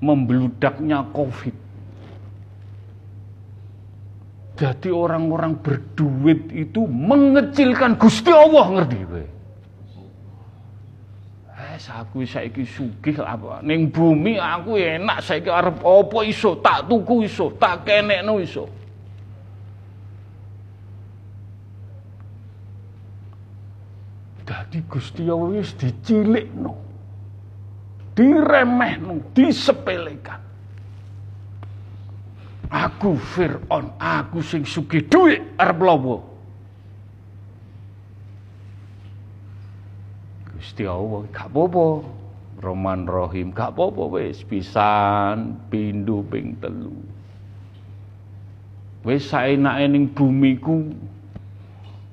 membludaknya 0.02 1.06
Covid 1.14 1.63
jadi 4.54 4.94
orang-orang 4.94 5.58
berduit 5.58 6.46
itu 6.54 6.86
mengecilkan 6.86 7.98
Gusti 7.98 8.30
Allah 8.30 8.70
ngerti 8.70 8.98
kowe. 9.02 9.26
Eh 11.74 11.78
aku 11.90 12.22
saiki 12.22 12.62
sugih 12.62 13.18
apa 13.18 13.58
ning 13.66 13.90
bumi 13.90 14.38
aku 14.38 14.78
enak 14.78 15.18
saiki 15.26 15.50
arep 15.50 15.82
apa 15.82 16.18
iso 16.22 16.54
tak 16.62 16.86
tuku 16.86 17.26
iso 17.26 17.50
tak 17.58 17.82
kenekno 17.82 18.38
iso. 18.38 18.70
Dadi 24.46 24.78
Gusti 24.86 25.26
Allah 25.26 25.50
wis 25.50 25.74
dicilikno. 25.74 26.78
Diremehno, 28.14 29.34
disepelekan. 29.34 30.43
Aku 32.74 33.14
Fir'aun, 33.14 33.94
aku 34.02 34.42
sing 34.42 34.66
sugih 34.66 35.06
dhuwit 35.06 35.38
arep. 35.62 35.78
Gusti 40.58 40.82
Allah 40.82 41.22
gak 41.30 41.54
apa-apa. 41.54 42.02
Roman 42.58 43.06
Rohim 43.06 43.54
gak 43.54 43.78
apa-apa 43.78 44.18
pisan 44.50 45.54
pindho 45.70 46.26
ping 46.26 46.58
telu. 46.58 46.98
Wis 49.06 49.30
saenake 49.30 49.86
ning 49.86 50.10
bumiku. 50.10 50.90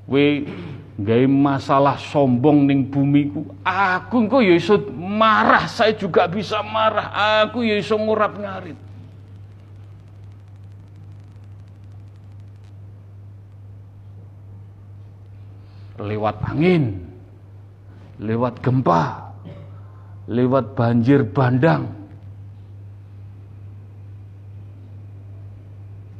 We 0.05 0.45
gawe 0.99 1.25
masalah 1.25 1.97
sombong 1.97 2.69
ning 2.69 2.85
bumiku. 2.85 3.49
Aku 3.65 4.29
engko 4.29 4.45
ya 4.45 4.61
marah, 4.93 5.65
saya 5.65 5.97
juga 5.97 6.29
bisa 6.29 6.61
marah. 6.61 7.09
Aku 7.49 7.65
ya 7.65 7.81
iso 7.81 7.97
ngurap-ngarit. 7.97 8.90
Lewat 16.01 16.41
angin, 16.43 16.97
lewat 18.17 18.59
gempa, 18.59 19.31
lewat 20.27 20.73
banjir 20.73 21.23
bandang. 21.29 21.87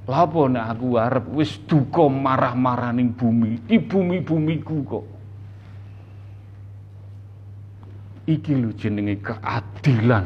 Lapo 0.06 0.50
nek 0.50 0.66
aku 0.76 0.88
arep 0.98 1.26
wis 1.34 1.62
duka 1.66 2.06
marah-marah 2.10 2.92
ning 2.92 3.16
bumi, 3.16 3.64
di 3.64 3.80
bumi-bumiku 3.80 4.78
kok. 4.84 5.06
Iki 8.28 8.54
lho 8.54 8.70
jenenge 8.76 9.18
keadilan 9.24 10.26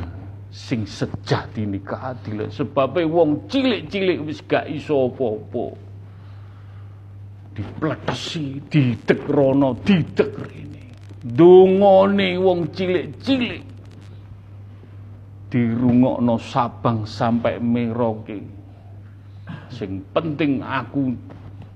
sing 0.56 0.88
sejati 0.88 1.68
ini 1.68 1.84
keadilan 1.84 2.48
sebabnya 2.48 3.04
wong 3.12 3.44
cilik-cilik 3.52 4.24
wis 4.24 4.40
gak 4.48 4.72
iso 4.72 5.12
apa-apa 5.12 5.85
dipletesi, 7.56 8.60
didek 8.68 9.24
rono, 9.32 9.80
didek 9.80 10.32
rene. 10.36 10.84
Dungone 11.26 12.38
wong 12.38 12.70
cilik-cilik 12.70 13.64
dirungokno 15.50 16.36
Sabang 16.38 17.08
sampai 17.08 17.64
Merauke. 17.64 18.38
Sing 19.72 20.04
penting 20.12 20.60
aku 20.60 21.16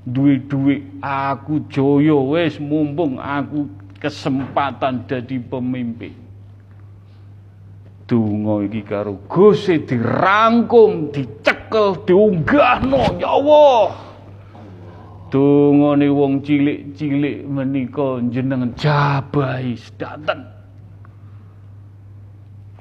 duwe-duwe, 0.03 0.99
aku 0.99 1.65
joyo 1.71 2.35
wis 2.35 2.59
mumpung 2.59 3.17
aku 3.17 3.71
kesempatan 3.97 5.07
jadi 5.07 5.39
pemimpin. 5.39 6.13
Donga 8.09 8.65
iki 8.65 8.81
karo 8.81 9.21
Gusti 9.29 9.85
dirangkum, 9.85 11.13
dicekel, 11.13 12.03
diunggahno, 12.09 13.21
ya 13.21 13.37
Allah. 13.37 14.08
Dungane 15.29 16.09
wong 16.09 16.41
cilik-cilik 16.41 17.45
menika 17.45 18.17
jenengan 18.33 18.73
jabai 18.73 19.77
sedanten. 19.77 20.49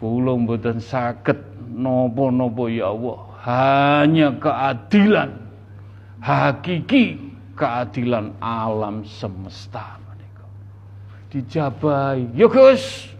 Kula 0.00 0.32
mboten 0.38 0.80
saged 0.80 1.36
napa-napa 1.76 2.64
ya 2.72 2.88
Allah, 2.88 3.18
hanya 3.44 4.28
keadilan 4.40 5.30
hakiki 6.24 7.20
keadilan 7.52 8.32
alam 8.40 9.04
semesta 9.04 10.00
menika. 10.08 10.46
Dijabai. 11.28 12.32
Ya 12.32 12.48
Gus. 12.48 13.12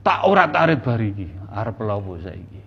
Tak 0.00 0.24
ora 0.26 0.48
arit 0.48 0.80
bariki. 0.80 1.40
arep 1.50 1.78
lawo 1.82 2.14
saiki? 2.22 2.59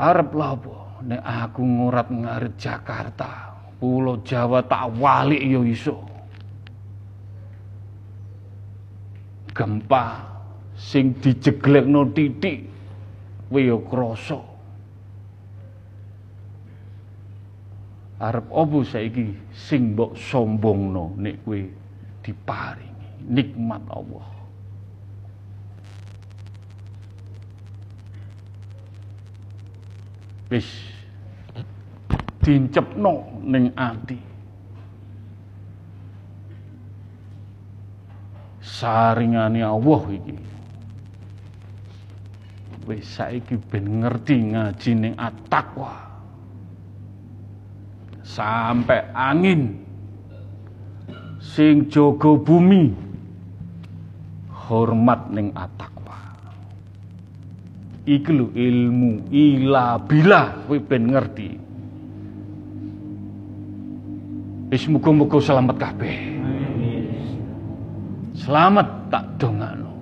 Arep 0.00 0.32
lawo 0.32 1.04
nek 1.04 1.20
aku 1.20 1.60
ngurat 1.60 2.08
ngarit 2.08 2.56
Jakarta, 2.56 3.52
Pulau 3.76 4.24
Jawa 4.24 4.64
tak 4.64 4.96
walik 4.96 5.44
yo 5.44 5.60
iso. 5.60 6.00
Gempa 9.52 10.24
sing 10.72 11.20
dijeglekno 11.20 12.08
titik 12.16 12.64
kowe 13.52 13.60
yo 13.60 13.84
krasa. 13.84 14.40
Arep 18.24 18.48
opo 18.48 18.80
saiki 18.80 19.52
sing 19.52 19.92
mbok 19.92 20.16
sombongno 20.16 21.12
nek 21.20 21.44
kowe 21.44 21.60
diparingi 22.24 23.28
nikmat 23.28 23.84
Allah. 23.92 24.39
Wis 30.50 30.66
dincepno 32.42 33.40
ning 33.46 33.70
ati. 33.78 34.18
Saringane 38.58 39.62
Allah 39.62 40.02
iki. 40.10 40.36
Wis 42.90 43.06
saiki 43.06 43.54
ben 43.70 44.02
ngerti 44.02 44.36
ngaji 44.50 44.90
ning. 44.98 45.14
Sampai 48.26 49.10
angin 49.14 49.86
sing 51.42 51.90
jaga 51.90 52.30
bumi 52.38 52.94
hormat 54.70 55.30
ning 55.34 55.50
at-taqwa. 55.50 55.99
Iki 58.08 58.30
lho 58.32 58.48
ilmu 58.56 59.28
ila 59.28 60.00
bila 60.00 60.64
kowe 60.64 60.78
ben 60.80 61.12
ngerti. 61.12 61.50
Wis 64.70 64.86
muga-muga 64.86 65.36
selamat 65.42 65.76
kabeh. 65.76 66.16
Selamat 68.38 68.88
tak 69.12 69.24
dongano. 69.36 69.92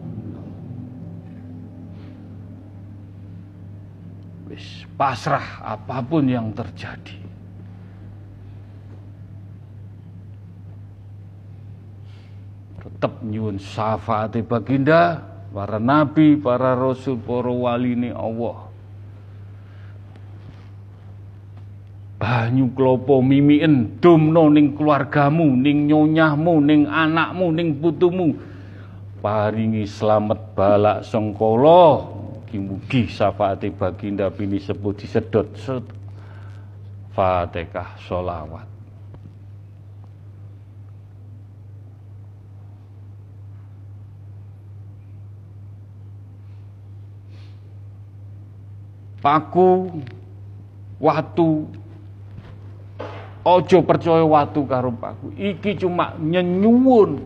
Wis 4.47 4.87
pasrah 4.95 5.65
apa 5.65 5.99
pun 6.05 6.29
yang 6.29 6.55
terjadi. 6.55 7.19
Tetap 12.79 13.21
nyuwun 13.27 13.59
syafaat 13.59 14.37
baginda, 14.47 15.23
para 15.53 15.79
nabi, 15.81 16.37
para 16.37 16.77
rasul, 16.77 17.19
para 17.21 17.51
wali 17.51 17.97
ini 17.97 18.11
Allah. 18.13 18.69
banyu 22.19 22.75
klopo 22.75 23.23
mimien 23.23 24.03
dumno 24.03 24.51
ning 24.51 24.75
keluargamu 24.75 25.55
ning 25.55 25.87
nyonyahmu 25.87 26.55
ning 26.67 26.81
anakmu 26.91 27.55
ning 27.55 27.79
putumu. 27.79 28.35
Paringi 29.23 29.87
selamat 29.87 30.55
balak 30.55 30.99
sengkolo. 31.07 32.19
Kimugi 32.51 33.07
syafaate 33.07 33.71
baginda 33.71 34.31
bini 34.35 34.59
sebut 34.59 34.99
disedot. 34.99 35.47
Fatihah 37.15 37.99
solawat 37.99 38.78
paku 49.29 49.93
watu 50.97 51.69
Ojo 53.49 53.81
percaya 53.81 54.29
watu 54.29 54.69
karo 54.69 54.93
paku. 54.93 55.33
Iki 55.33 55.81
cuma 55.81 56.13
nyenyuwun. 56.21 57.17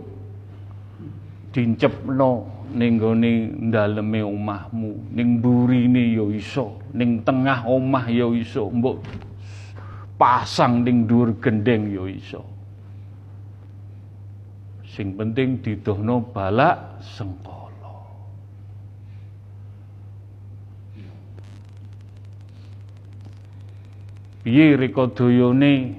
Dincepno 1.51 2.47
ning 2.79 2.95
gone 2.95 3.51
daleme 3.75 4.23
omahmu, 4.23 5.11
ning 5.13 5.43
burine 5.43 6.15
ya 6.15 6.25
iso, 6.31 6.79
ning 6.95 7.27
tengah 7.27 7.67
omah 7.67 8.07
ya 8.07 8.31
iso, 8.33 8.71
mbok 8.71 9.03
pasang 10.17 10.87
ning 10.87 11.11
dhuwur 11.11 11.37
gendeng 11.43 11.91
ya 11.91 12.07
iso. 12.07 12.47
Sing 14.95 15.13
penting 15.19 15.59
didohno 15.59 16.23
balak 16.33 17.03
sengkala. 17.03 17.62
Piye 24.43 24.75
rekodayane 24.75 25.95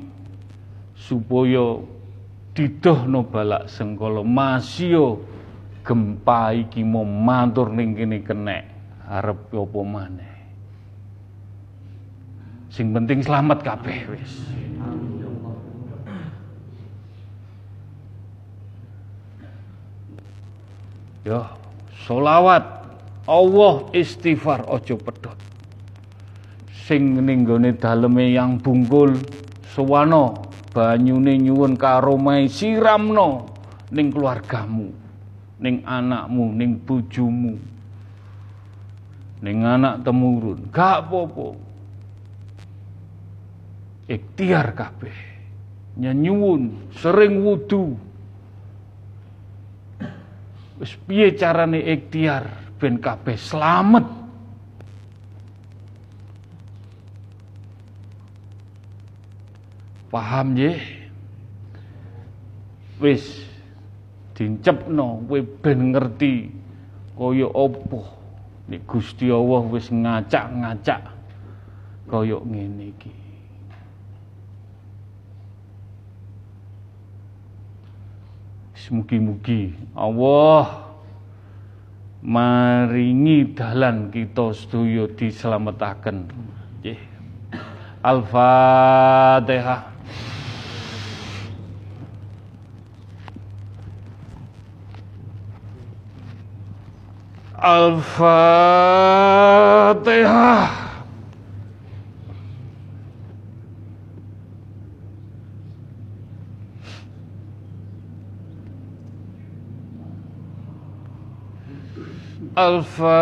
supaya 1.00 1.80
didohno 2.52 3.24
balak 3.24 3.72
sengkala? 3.72 4.20
Masya 4.20 5.16
gempa 5.88 6.52
iki 6.52 6.84
matur 6.84 7.72
ning 7.72 7.96
kene 7.96 8.20
kenek. 8.20 8.64
Arep 9.08 9.48
apa 9.52 9.80
maneh? 9.84 10.36
Sing 12.68 12.91
penting 12.91 13.24
selamat 13.24 13.64
kabeh 13.64 14.12
wis. 14.12 14.34
Ya, 21.24 21.56
solawat 22.04 22.68
Allah 23.24 23.88
istighfar 23.96 24.68
ojo 24.68 25.00
pedot. 25.00 25.39
Sing 26.84 27.16
ning 27.16 27.48
gone 27.48 27.80
daleme 27.80 28.28
yang 28.36 28.60
bungkul 28.60 29.16
suwano 29.72 30.52
banyune 30.76 31.40
nyuwun 31.40 31.80
karomai 31.80 32.52
siramno 32.52 33.48
ning 33.94 34.12
keluargamu, 34.12 34.92
ning 35.64 35.80
anakmu, 35.88 36.46
ning 36.52 36.82
bojomu, 36.84 37.56
ning 39.40 39.58
anak 39.64 40.04
temurun. 40.04 40.68
Gak 40.76 41.08
apa-apa. 41.08 41.48
Ikhtiar 44.10 44.76
kabeh. 44.76 45.18
Nyanyuwun, 45.94 46.92
sering 47.00 47.48
wudu. 47.48 47.96
Wis 50.82 51.00
piye 51.08 51.32
carane 51.38 51.80
ikhtiar 51.80 52.76
ben 52.76 53.00
kabeh 53.00 53.40
slamet? 53.40 54.23
Paham 60.14 60.53
nggih? 60.53 60.78
Wis 63.01 63.49
dincepno 64.38 65.26
kowe 65.26 65.41
ben 65.41 65.89
ngerti 65.89 66.53
kaya 67.18 67.49
apa 67.49 68.01
nek 68.70 68.82
Gusti 68.86 69.34
Allah 69.34 69.61
wis 69.74 69.89
ngacak-ngacak 69.89 71.01
kaya 72.05 72.38
ngene 72.45 72.93
iki. 72.93 73.14
Mugi-mugi 78.93 79.72
Allah 79.95 80.91
maringi 82.20 83.55
dalan 83.55 84.11
kita 84.14 84.51
sedaya 84.53 85.07
dislametaken. 85.07 86.30
Nggih. 86.84 87.01
Al-Fatihah. 88.03 89.93
Al-Fatihah. 97.64 98.43
Al-Fatihah. 112.53 113.14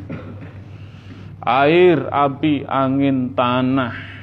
Air, 1.43 2.07
api, 2.07 2.63
angin, 2.63 3.35
tanah. 3.35 4.15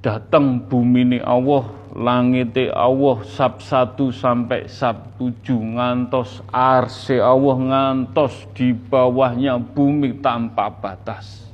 Datang 0.00 0.64
bumi 0.64 1.12
ini 1.12 1.20
Allah 1.20 1.79
langite 1.90 2.70
Allah 2.70 3.18
sab 3.26 3.58
satu 3.58 4.14
sampai 4.14 4.70
sab 4.70 5.18
tujuh 5.18 5.58
ngantos 5.58 6.38
arse 6.54 7.18
Allah 7.18 7.58
ngantos 7.58 8.46
di 8.54 8.70
bawahnya 8.70 9.58
bumi 9.58 10.22
tanpa 10.22 10.70
batas. 10.70 11.50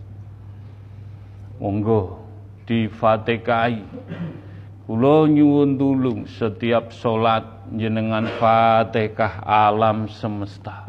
Monggo 1.56 2.20
di 2.68 2.84
Fatihai 2.84 3.80
kula 4.84 5.24
nyuwun 5.24 5.80
tulung 5.80 6.20
setiap 6.28 6.92
solat 6.92 7.72
jenengan 7.72 8.28
Fatihah 8.36 9.40
alam 9.40 10.04
semesta. 10.04 10.84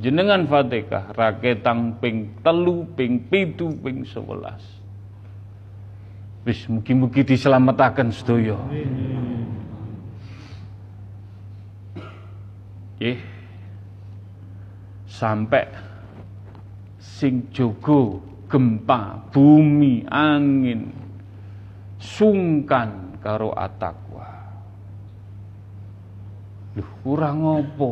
Jenengan 0.00 0.48
Fatihah 0.48 1.12
raketang 1.12 2.00
ping 2.00 2.40
telu 2.40 2.88
ping 2.96 3.20
pitu 3.28 3.76
ping 3.84 4.08
sebelas 4.08 4.71
Wis 6.42 6.66
mugi-mugi 6.66 7.22
diselamatkan 7.22 8.10
sedaya. 8.10 8.58
Nggih. 12.98 13.18
Sampai 15.06 15.70
sing 16.98 17.46
jogo 17.54 18.18
gempa, 18.50 19.30
bumi, 19.30 20.02
angin 20.10 20.90
sungkan 22.02 23.14
karo 23.22 23.54
atakwa. 23.54 24.26
Duh, 26.74 26.90
kurang 27.06 27.46
apa? 27.46 27.90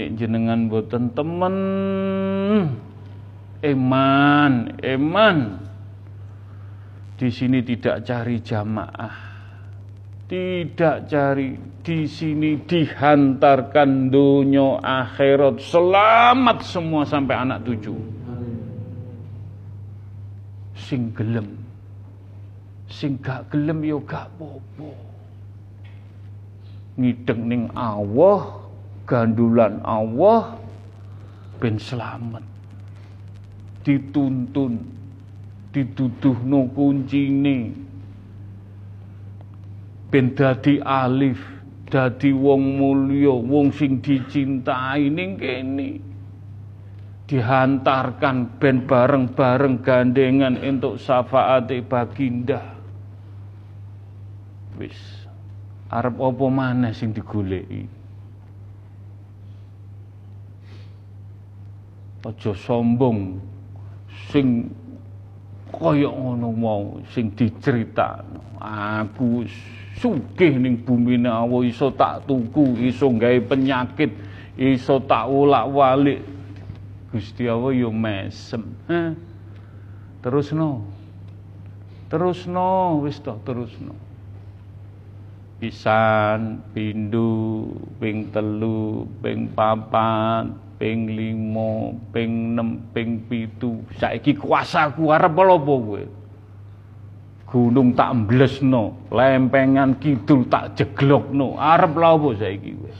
Nek 0.00 0.08
jenengan 0.16 0.72
boten 0.72 1.12
temen 1.12 1.56
eman, 3.60 4.52
eman 4.80 5.36
di 7.20 7.28
sini 7.28 7.60
tidak 7.60 8.00
cari 8.00 8.40
jamaah. 8.40 9.16
Tidak 10.24 10.96
cari 11.04 11.52
di 11.84 12.08
sini 12.08 12.64
dihantarkan 12.64 14.08
dunia 14.08 14.80
akhirat 14.80 15.60
selamat 15.60 16.64
semua 16.64 17.04
sampai 17.04 17.36
anak 17.36 17.60
tujuh. 17.68 18.00
Sing 20.72 21.12
gelem. 21.12 21.60
Sing 22.88 23.20
gak 23.20 23.52
gelem 23.52 23.84
yo 23.84 24.00
gak 24.00 24.32
popo. 24.40 24.96
Ngideng 26.96 27.42
ning 27.52 27.62
Allah, 27.76 28.64
gandulan 29.04 29.76
Allah 29.84 30.56
ben 31.60 31.76
selamat. 31.76 32.42
Dituntun 33.84 34.99
dituduhno 35.70 36.70
kuncine. 36.74 37.74
Ben 40.10 40.34
dadi 40.34 40.82
alif 40.82 41.38
dadi 41.86 42.34
wong 42.34 42.78
mulya 42.78 43.34
wong 43.34 43.70
sing 43.70 44.02
dicintai 44.02 45.10
ning 45.10 45.38
kene. 45.38 45.90
Dihantarkan 47.30 48.58
ben 48.58 48.82
bareng-bareng 48.90 49.86
gandengan 49.86 50.58
untuk 50.58 50.98
syafaate 50.98 51.78
baginda. 51.86 52.74
Wis 54.74 54.98
arep 55.94 56.18
apa 56.18 56.46
maneh 56.50 56.90
sing 56.90 57.14
digoleki? 57.14 57.86
Aja 62.26 62.52
sombong 62.52 63.38
sing 64.34 64.66
kaya 65.70 66.10
ngono 66.10 66.48
mau 66.52 66.84
sing 67.14 67.32
diceritakno 67.32 68.60
aku 68.60 69.48
sugih 70.00 70.56
ning 70.56 70.80
bumi 70.84 71.20
Allah 71.24 71.60
iso 71.64 71.92
tak 71.92 72.28
tuku 72.28 72.76
iso 72.88 73.08
gawe 73.12 73.38
penyakit 73.44 74.12
iso 74.60 75.00
tak 75.04 75.28
ulak-walik. 75.28 76.20
Gusti 77.10 77.48
Allah 77.50 77.74
yo 77.74 77.90
mesem 77.90 78.62
ha 78.86 79.16
terusno. 80.22 80.84
Terusno 82.12 83.02
wis 83.02 83.18
toh 83.18 83.38
terusno. 83.42 83.94
Pisan 85.60 86.64
pindu 86.72 87.68
ping 88.00 88.32
telu 88.32 89.04
ping 89.20 89.52
papat 89.52 90.48
ping 90.80 91.12
limo, 91.12 91.92
ping 92.08 92.56
enam, 92.56 92.80
ping 92.96 93.20
pitu. 93.28 93.84
Saiki 94.00 94.32
kuasaku 94.32 95.12
arep 95.12 95.36
apa 95.36 95.74
kowe? 95.76 96.02
Gunung 97.44 97.92
tak 97.92 98.16
mblesno, 98.24 99.12
lempengan 99.12 100.00
kidul 100.00 100.48
tak 100.48 100.80
jeglokno. 100.80 101.60
Arep 101.60 101.92
lha 102.00 102.08
apa 102.16 102.28
saiki 102.40 102.72
kowe? 102.80 102.92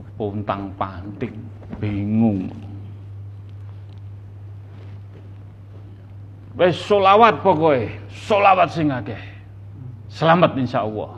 Kepuntang 0.00 0.72
panting, 0.80 1.36
bingung. 1.76 2.48
Wes 6.56 6.80
solawat 6.88 7.44
pokoknya, 7.44 8.00
solawat 8.08 8.72
sing 8.72 8.88
akeh. 8.88 9.20
Selamat 10.08 10.56
insyaallah. 10.56 11.12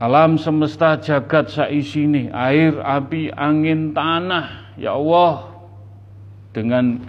Alam 0.00 0.40
semesta 0.40 0.96
jagat 0.96 1.52
saisini, 1.52 2.32
air, 2.32 2.72
api, 2.80 3.28
angin, 3.36 3.92
tanah. 3.92 4.72
Ya 4.80 4.96
Allah, 4.96 5.52
dengan 6.56 7.04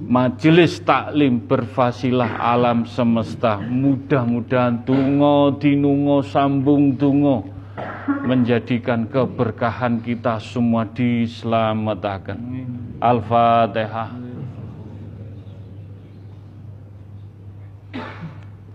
majelis 0.00 0.80
taklim 0.80 1.44
berfasilah 1.44 2.40
alam 2.40 2.88
semesta. 2.88 3.60
Mudah-mudahan 3.60 4.88
tungo 4.88 5.52
dinungo 5.60 6.24
sambung 6.24 6.96
tungo 6.96 7.44
menjadikan 8.24 9.04
keberkahan 9.04 10.00
kita 10.00 10.40
semua 10.40 10.88
diselamatkan. 10.88 12.40
Al-Fatihah. 13.04 14.16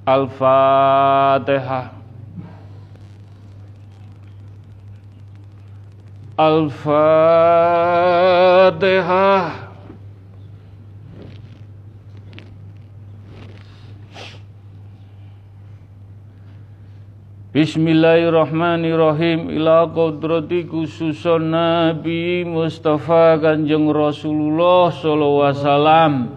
Al-Fatihah. 0.06 1.95
Al-Fatihah 6.36 6.76
Bismillahirrahmanirrahim. 17.56 19.48
Ila 19.48 19.88
kodrati 19.88 20.68
khususun 20.68 21.56
Nabi 21.56 22.44
Mustafa 22.44 23.40
Kanjeng 23.40 23.88
Rasulullah 23.96 24.92
Sallallahu 24.92 25.40
Alaihi 25.40 25.64
Wasallam. 25.64 26.36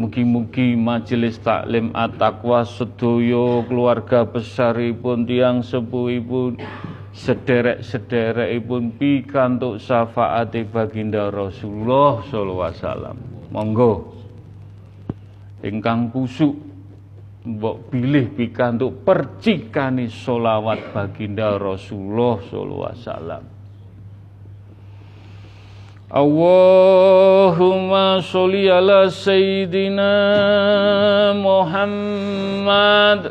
Mugi-mugi 0.00 0.72
majelis 0.80 1.36
taklim 1.36 1.92
at-taqwa 1.92 2.64
sedoyo 2.64 3.60
keluarga 3.68 4.24
besaripun 4.24 5.28
tiang 5.28 5.60
sepuhipun 5.60 6.56
sederek-sederekipun 7.10 8.94
pikantuk 8.94 9.82
syafaate 9.82 10.62
baginda 10.66 11.30
Rasulullah 11.30 12.22
sallallahu 12.26 12.68
alaihi 12.70 12.78
wasallam. 12.78 13.18
Monggo 13.50 13.92
ingkang 15.66 16.14
kusuk 16.14 16.54
mbok 17.44 17.90
pilih 17.90 18.30
pikantuk 18.36 19.02
percikane 19.02 20.06
solawat 20.06 20.94
baginda 20.94 21.58
Rasulullah 21.58 22.38
sallallahu 22.46 22.86
alaihi 22.86 23.02
wasallam. 23.02 23.44
Allahumma 26.10 28.18
sholli 28.18 28.66
ala 28.66 29.06
sayyidina 29.06 30.10
Muhammad 31.38 33.30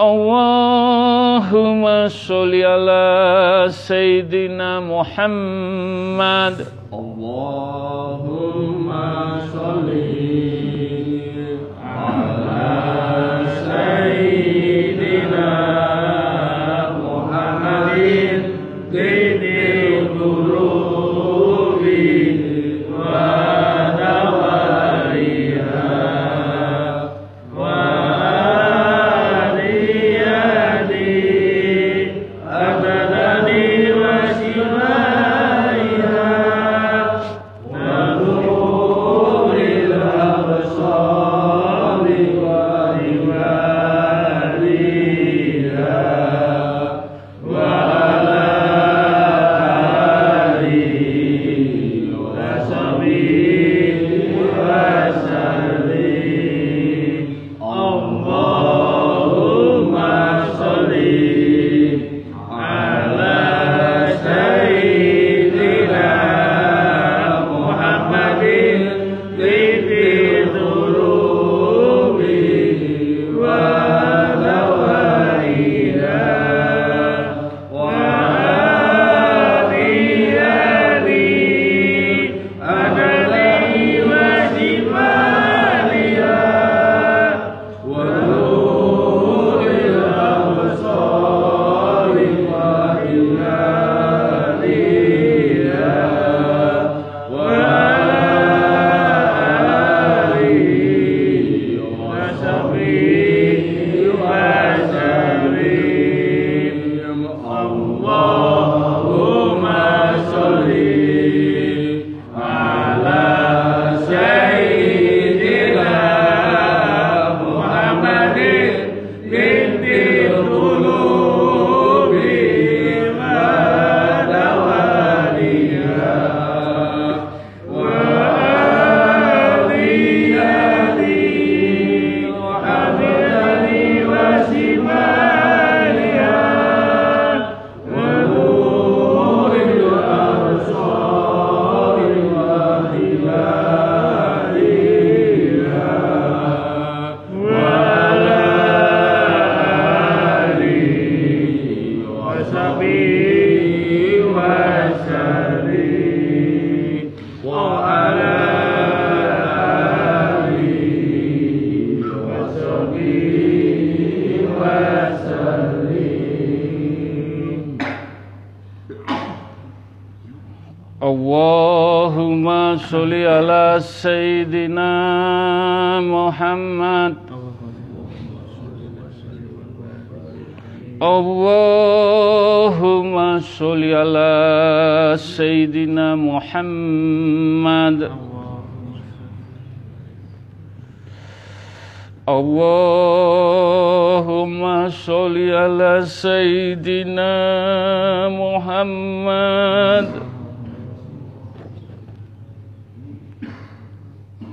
Allahumma 0.00 1.58
sholli 2.06 2.62
ala 2.62 3.66
sayyidina 3.66 4.78
Muhammad. 4.86 6.70
Allahumma 6.94 8.22
sholli 9.50 10.38
ala 11.82 13.42
sayyidina 13.42 14.47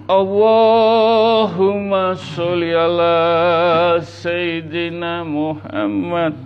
Allahumma 0.08 2.14
sholli 2.14 2.78
ala 2.78 3.98
sayyidina 4.06 5.26
Muhammad. 5.26 6.38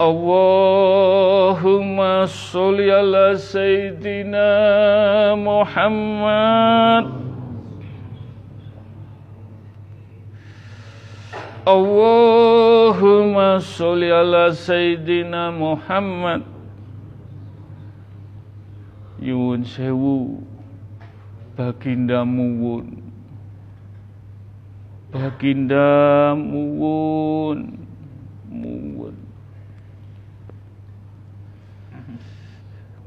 Allahumma 0.00 2.24
sholli 2.24 2.88
ala 2.88 3.36
sayyidina 3.36 5.36
Muhammad. 5.36 7.12
Allahumma 11.68 13.60
sholli 13.60 14.08
ala 14.08 14.56
sayyidina 14.56 15.52
Muhammad. 15.52 16.55
Nyuwun 19.16 19.64
sewu 19.64 20.44
Baginda 21.56 22.20
muwun. 22.20 23.00
Baginda 25.08 26.36
muwun. 26.36 27.80
Muwun. 28.52 29.16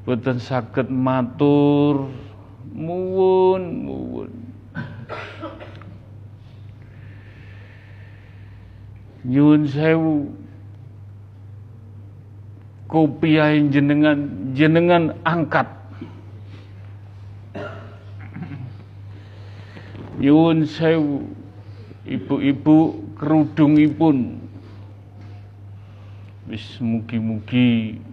Boten 0.01 0.41
saged 0.41 0.89
matur. 0.89 2.09
Muwun 2.73 3.63
Muwun. 3.85 4.31
Nyuwun 9.29 9.69
sewu. 9.69 10.33
Kopiah 12.89 13.53
jenengan 13.69 14.49
jenengan 14.57 15.13
angkat 15.21 15.78
Nyuwun 20.19 20.67
sewu 20.67 21.31
ibu-ibu 22.03 23.07
kerudungipun. 23.15 24.35
Wis 26.51 26.75
mugi-mugi 26.83 28.03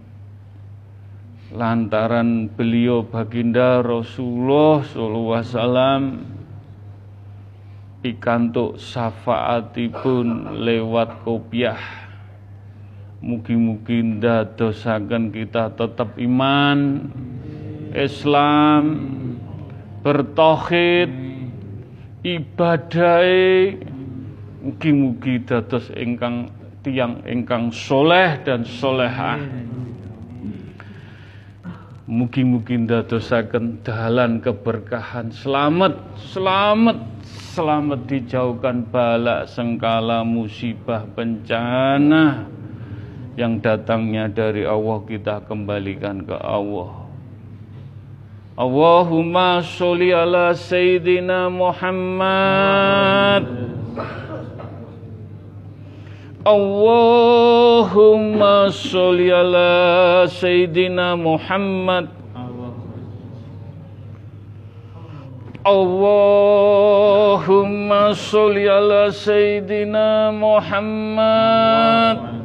lantaran 1.51 2.47
beliau 2.47 3.03
baginda 3.03 3.83
Rasulullah 3.83 4.87
sallallahu 4.87 5.35
alaihi 5.35 5.51
wasallam 5.51 6.01
pikantuk 7.99 8.79
syafaatipun 8.79 10.55
lewat 10.63 11.27
kopiah. 11.27 12.07
Mugi-mugi 13.19 13.99
ndadosaken 13.99 15.35
kita 15.35 15.75
tetap 15.75 16.15
iman 16.15 17.11
Islam 17.91 18.83
bertauhid 20.07 21.26
ibadai 22.25 23.77
mugi-mugi 24.65 25.37
dados 25.45 25.93
ingkang 25.93 26.49
tiang 26.81 27.21
ingkang 27.29 27.69
soleh 27.69 28.41
dan 28.41 28.65
solehah. 28.65 29.37
Mugi-mugi 32.07 32.79
ndadosaken 32.87 33.83
dalan 33.83 34.39
keberkahan. 34.39 35.27
Selamat 35.27 35.99
selamat 36.31 37.03
selamat 37.51 37.99
dijauhkan 38.07 38.87
bala 38.87 39.43
sengkala 39.43 40.23
musibah 40.23 41.03
bencana 41.03 42.47
yang 43.35 43.59
datangnya 43.59 44.31
dari 44.31 44.63
Allah. 44.63 45.03
Kita 45.03 45.43
kembalikan 45.51 46.23
ke 46.23 46.39
Allah 46.39 47.06
Allahumma 48.57 49.61
sholli 49.61 50.09
ala 50.17 50.57
sayyidina 50.57 51.45
Muhammad. 51.53 53.45
Allahumma 56.43 58.73
sholli 58.73 59.29
ala 59.29 60.25
sayyidina 60.25 61.13
Muhammad. 61.21 62.09
Allahumma 65.63 68.17
sholli 68.17 68.65
ala 68.65 69.13
sayyidina 69.13 70.33
Muhammad 70.33 72.36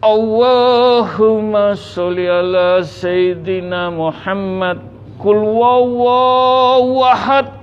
Allahumma 0.00 1.76
sholli 1.76 2.24
ala 2.24 2.80
sayyidina 2.80 3.92
Muhammad. 3.92 4.80
Kul 5.20 5.44
wawawahad 5.44 7.44
ahad. 7.44 7.60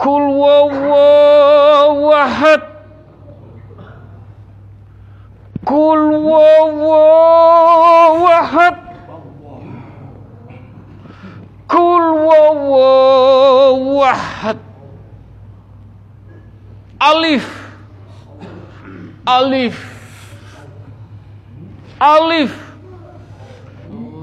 Kul 0.00 0.24
wawawahad 0.40 2.64
Kul 5.68 6.00
wawawahad 6.24 7.76
Kul 11.68 12.04
wawawahad 12.32 14.56
Alif 16.98 17.61
Alif. 19.22 19.78
Alif. 22.02 22.50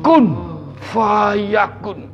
Kun. 0.04 0.26
Fayakun. 0.92 2.12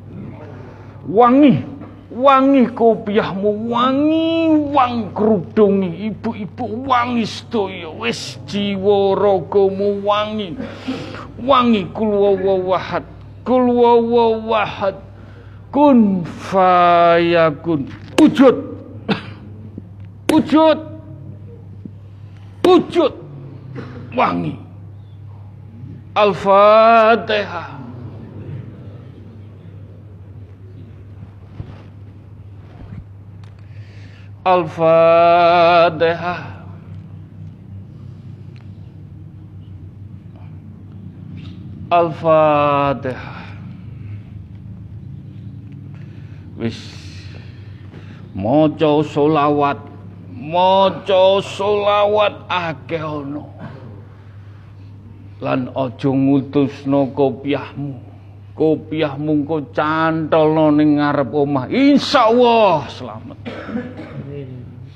Wangi. 1.10 1.66
Wangi 2.14 2.62
kopiahmu. 2.70 3.70
Wangi 3.74 4.26
wang 4.70 5.10
kerudungi. 5.10 6.14
Ibu-ibu 6.14 6.86
wangi 6.86 7.26
sedaya. 7.26 7.90
Wis 7.90 8.38
jiwa 8.46 9.18
ragamu 9.18 10.06
wangi. 10.06 10.54
Wangi 11.42 11.90
kul 11.90 12.38
wahad 12.70 13.02
kul 13.42 13.66
wahad 14.46 14.94
kun 15.74 16.22
fayakun. 16.22 17.90
Wujud. 18.14 18.56
Wujud 20.30 20.95
wujud 22.66 23.12
wangi. 24.18 24.58
Al-Fatihah 26.16 27.76
Al-Fatihah 34.46 36.42
Al-Fatihah 41.92 43.44
Wis 46.56 46.80
Maca 48.32 49.04
solawat 49.04 49.95
Maca 50.36 51.40
solawat 51.40 52.44
akeh 52.46 53.00
ana. 53.00 53.44
Lan 55.40 55.72
aja 55.72 56.10
ngutusno 56.12 57.12
kopiahmu. 57.16 57.92
Kopiahmu 58.56 59.30
engko 59.32 59.68
cantolno 59.72 60.72
ning 60.72 61.00
ngarep 61.00 61.28
omah. 61.32 61.68
Insyaallah 61.68 62.88
selamat. 62.88 63.38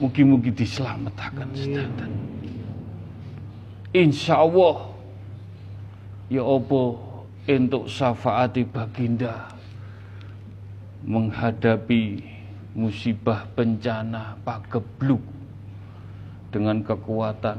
Mugi-mugi 0.01 0.49
diselamatkan 0.53 1.49
sedanten. 1.53 2.09
Insya 3.93 4.41
Allah 4.41 4.97
ya 6.33 6.47
apa 6.47 6.83
untuk 7.51 7.91
syafaati 7.91 8.63
baginda 8.65 9.51
menghadapi 11.03 12.30
musibah 12.75 13.47
bencana 13.55 14.37
pagebluk 14.47 15.21
dengan 16.55 16.83
kekuatan. 16.83 17.59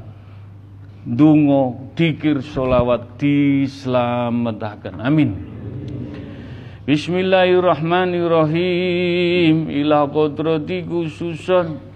Dungo 1.01 1.89
dikir 1.97 2.45
solawat 2.45 3.17
diselamatkan. 3.17 5.01
Amin. 5.01 5.33
Bismillahirrahmanirrahim. 6.85 9.65
Ila 9.69 10.05
kodrati 10.05 10.85
khususan. 10.85 11.89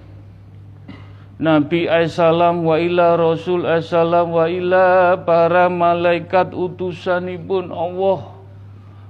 Nabi 1.36 1.92
Aisalam 1.92 2.64
wa 2.64 2.80
ila 2.80 3.20
Rasul 3.20 3.68
Aisalam 3.68 4.32
wa 4.32 4.48
ila 4.48 5.20
para 5.28 5.68
malaikat 5.68 6.56
utusanipun 6.56 7.76
Allah 7.76 8.35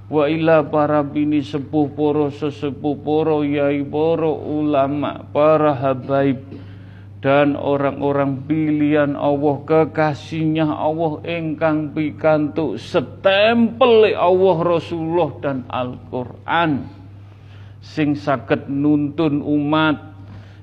wa 0.06 0.30
ila 0.30 0.62
para 0.66 1.01
bini 1.01 1.41
sepuh 1.41 1.89
poro 1.93 2.30
sesepuh 2.30 2.95
poro 3.01 3.41
yai 3.41 3.82
poro 3.82 4.38
ulama 4.38 5.26
para 5.34 5.74
habaib 5.74 6.41
dan 7.26 7.58
orang-orang 7.58 8.45
pilihan 8.45 9.18
Allah 9.18 9.58
kekasihnya 9.66 10.70
Allah 10.70 11.26
engkang 11.26 11.89
pikantuk 11.89 12.78
setempel 12.78 14.14
Allah 14.14 14.58
Rasulullah 14.62 15.34
dan 15.41 15.66
Al-Qur'an. 15.66 16.86
Sing 17.82 18.14
saged 18.14 18.70
nuntun 18.70 19.41
umat 19.41 20.16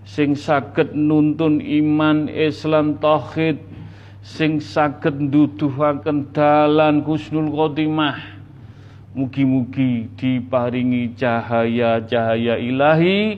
sing 0.03 0.35
saged 0.35 0.95
nuntun 0.99 1.63
iman 1.63 2.27
Islam 2.27 2.99
tauhid 2.99 3.63
sing 4.23 4.59
saged 4.59 5.19
nduduhaken 5.19 6.35
dalan 6.35 7.07
husnul 7.07 7.51
khotimah 7.51 8.42
mugi-mugi 9.13 10.09
diparingi 10.17 11.13
cahaya-cahaya 11.13 12.57
ilahi 12.57 13.37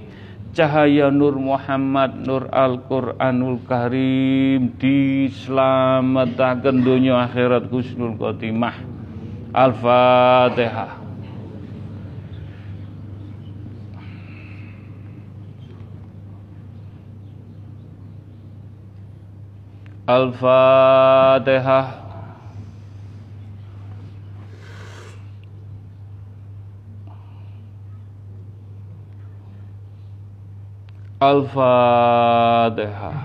cahaya 0.55 1.11
Nur 1.11 1.35
Muhammad 1.35 2.22
Nur 2.22 2.47
Al-Qur'anul 2.47 3.59
Karim 3.66 4.79
dislametaken 4.79 6.87
dunia 6.87 7.27
akhirat 7.27 7.66
husnul 7.75 8.14
khotimah. 8.14 8.79
Al-Fatihah. 9.51 11.03
Al-Fatihah 20.05 22.04
Al-Fatihah 31.25 33.16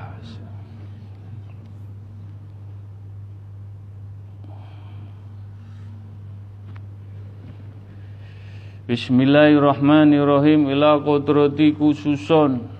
Bismillahirrahmanirrahim. 8.87 10.71
Ila 10.71 10.97
qudrati 11.03 11.75
khususon 11.75 12.71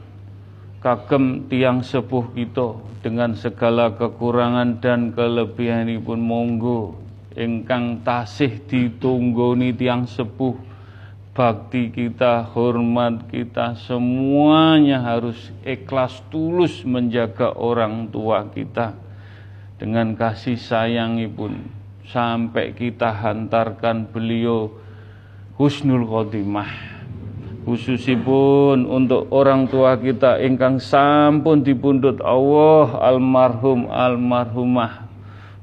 kagem 0.80 1.52
tiang 1.52 1.84
sepuh 1.84 2.32
kita 2.32 2.80
dengan 3.04 3.36
segala 3.36 3.92
kekurangan 4.00 4.80
dan 4.80 5.12
kelebihanipun. 5.12 6.18
Monggo 6.18 6.96
ingkang 7.36 8.08
tasih 8.08 8.58
ditunggoni 8.72 9.76
tiang 9.76 10.08
sepuh 10.08 10.69
bakti 11.34 11.90
kita, 11.90 12.46
hormat 12.54 13.30
kita 13.32 13.78
semuanya 13.88 15.02
harus 15.02 15.52
ikhlas 15.64 16.22
tulus 16.30 16.86
menjaga 16.86 17.54
orang 17.56 18.10
tua 18.12 18.46
kita. 18.50 18.94
Dengan 19.80 20.12
kasih 20.12 20.60
sayangipun 20.60 21.64
sampai 22.12 22.76
kita 22.76 23.16
hantarkan 23.16 24.12
beliau 24.12 24.76
husnul 25.56 26.04
khotimah. 26.04 27.00
Khususipun 27.64 28.88
untuk 28.88 29.30
orang 29.32 29.68
tua 29.72 29.96
kita 30.00 30.40
ingkang 30.44 30.80
sampun 30.80 31.64
dipundhut 31.64 32.20
Allah 32.24 32.98
almarhum 33.00 33.88
almarhumah 33.88 35.09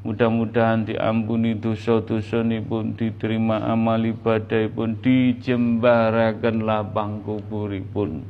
mudah-mudahan 0.07 0.86
diampuni 0.86 1.59
dosa-dosa 1.59 2.46
pun 2.62 2.94
diterima 2.94 3.59
amal 3.66 3.98
ibadah 3.98 4.70
pun 4.70 4.94
dijembarakan 5.02 6.62
lapang 6.62 7.26
kuburipun. 7.26 8.22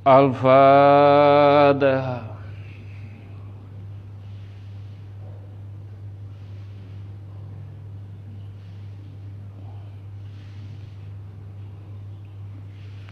Al-Fatihah. 0.08 0.64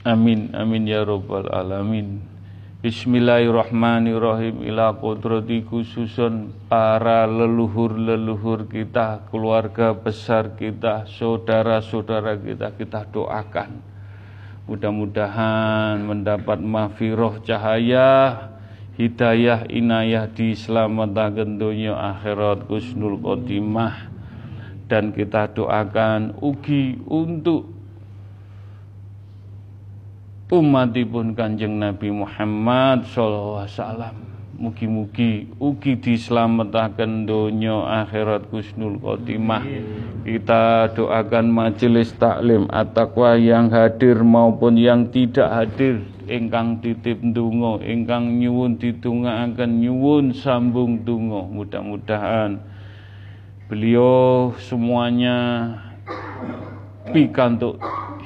Amin, 0.01 0.49
amin 0.55 0.87
ya 0.87 1.03
Rabbal 1.03 1.51
Alamin. 1.51 2.30
Bismillahirrahmanirrahim 2.81 4.65
ila 4.65 4.97
kodrati 4.97 5.61
khususun 5.61 6.49
para 6.65 7.29
leluhur-leluhur 7.29 8.65
kita, 8.65 9.21
keluarga 9.29 9.93
besar 9.93 10.57
kita, 10.57 11.05
saudara-saudara 11.05 12.33
kita, 12.41 12.73
kita 12.73 13.05
doakan. 13.13 13.85
Mudah-mudahan 14.65 16.01
mendapat 16.01 16.57
mafiroh 16.57 17.37
cahaya, 17.45 18.49
hidayah 18.97 19.69
inayah 19.69 20.25
di 20.25 20.57
selamat 20.57 21.37
dunia 21.37 21.93
akhirat 21.93 22.65
kusnul 22.65 23.21
khotimah 23.21 24.09
dan 24.89 25.13
kita 25.13 25.53
doakan 25.53 26.33
ugi 26.41 26.97
untuk 27.05 27.80
umatipun 30.51 31.31
Kanjeng 31.31 31.79
Nabi 31.79 32.11
Muhammad 32.11 33.07
sallallahu 33.07 33.63
alaihi 33.63 33.73
wasallam. 33.73 34.15
Mugi-mugi 34.61 35.49
ugi 35.57 35.97
dislametaken 35.97 37.25
donya 37.25 38.05
akhirat 38.05 38.45
kusnul 38.53 39.01
khotimah. 39.01 39.65
Kita 40.21 40.93
doakan 40.93 41.49
majelis 41.49 42.13
taklim 42.13 42.69
at-taqwa 42.69 43.41
yang 43.41 43.73
hadir 43.73 44.21
maupun 44.21 44.77
yang 44.77 45.09
tidak 45.09 45.49
hadir. 45.49 46.05
Ingkang 46.29 46.77
titip 46.83 47.25
ndonga 47.25 47.81
ingkang 47.81 48.37
nyuwun 48.37 48.77
ditungaaken 48.77 49.81
nyuwun 49.81 50.31
sambung 50.37 51.01
donga 51.01 51.43
mudah-mudahan 51.49 52.61
beliau 53.71 54.51
semuanya 54.59 55.71
pikantuk 57.15 57.79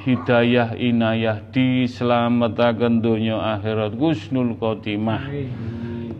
hidayah 0.06 0.78
inayah 0.78 1.42
diselamatkan 1.50 3.02
dunia 3.02 3.58
akhirat. 3.58 3.98
Gusnul 3.98 4.54
khotimah. 4.54 5.26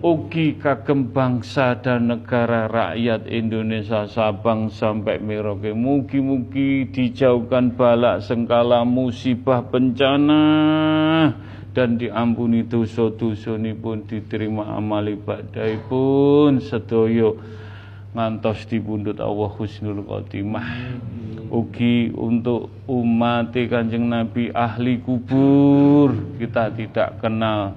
Ugi 0.02 0.60
kagem 0.60 1.08
bangsa 1.14 1.78
dan 1.80 2.12
negara 2.12 2.68
rakyat 2.68 3.24
Indonesia 3.30 4.04
Sabang 4.04 4.68
sampai 4.68 5.22
Merauke. 5.22 5.72
Mugi-mugi 5.72 6.90
dijauhkan 6.92 7.72
balak 7.72 8.20
sengkala 8.20 8.84
musibah 8.84 9.64
bencana 9.64 10.44
dan 11.72 11.96
diampuni 11.96 12.68
dosa-dosa 12.68 13.56
pun 13.80 14.04
diterima 14.04 14.76
amal 14.76 15.04
ibadah 15.08 15.76
pun 15.88 16.60
sedoyo 16.60 17.40
ngantos 18.16 18.64
dipundhut 18.64 19.20
Allah 19.20 19.52
husnul 19.60 20.00
khotimah. 20.08 20.96
Ugi 21.52 22.10
untuk 22.16 22.72
umat 22.88 23.52
Kanjeng 23.52 24.08
Nabi 24.08 24.48
ahli 24.56 24.98
kubur. 25.04 26.16
Kita 26.40 26.72
tidak 26.72 27.20
kenal. 27.20 27.76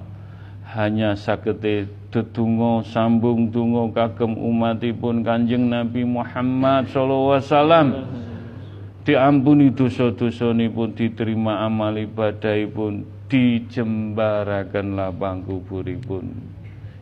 Hanya 0.72 1.14
sagete 1.14 1.86
dedungo 2.08 2.80
sambung 2.88 3.52
dungo 3.52 3.92
kagem 3.92 4.34
umatipun 4.34 5.20
Kanjeng 5.22 5.68
Nabi 5.68 6.08
Muhammad 6.08 6.88
sallallahu 6.88 7.36
alaihi 7.36 7.46
wasallam. 7.46 7.88
Diampuni 9.04 9.70
dosa-dosa 9.70 10.52
pun 10.72 10.88
diterima 10.96 11.62
amal 11.66 11.96
ibadah 11.96 12.56
pun 12.70 13.04
dijembarakan 13.30 14.98
lapang 14.98 15.42
kuburipun 15.46 16.49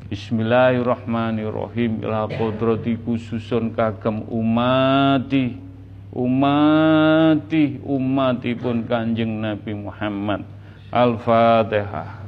Bismillahirrahmanirrahim. 0.08 2.00
Ila 2.00 2.24
kodrati 2.32 2.96
khususun 2.96 3.76
kagem 3.76 4.24
umati 4.32 5.60
umati 6.08 7.76
umati 7.84 8.56
pun 8.56 8.88
kanjeng 8.88 9.44
Nabi 9.44 9.76
Muhammad. 9.76 10.48
Al-Fatihah. 10.88 12.24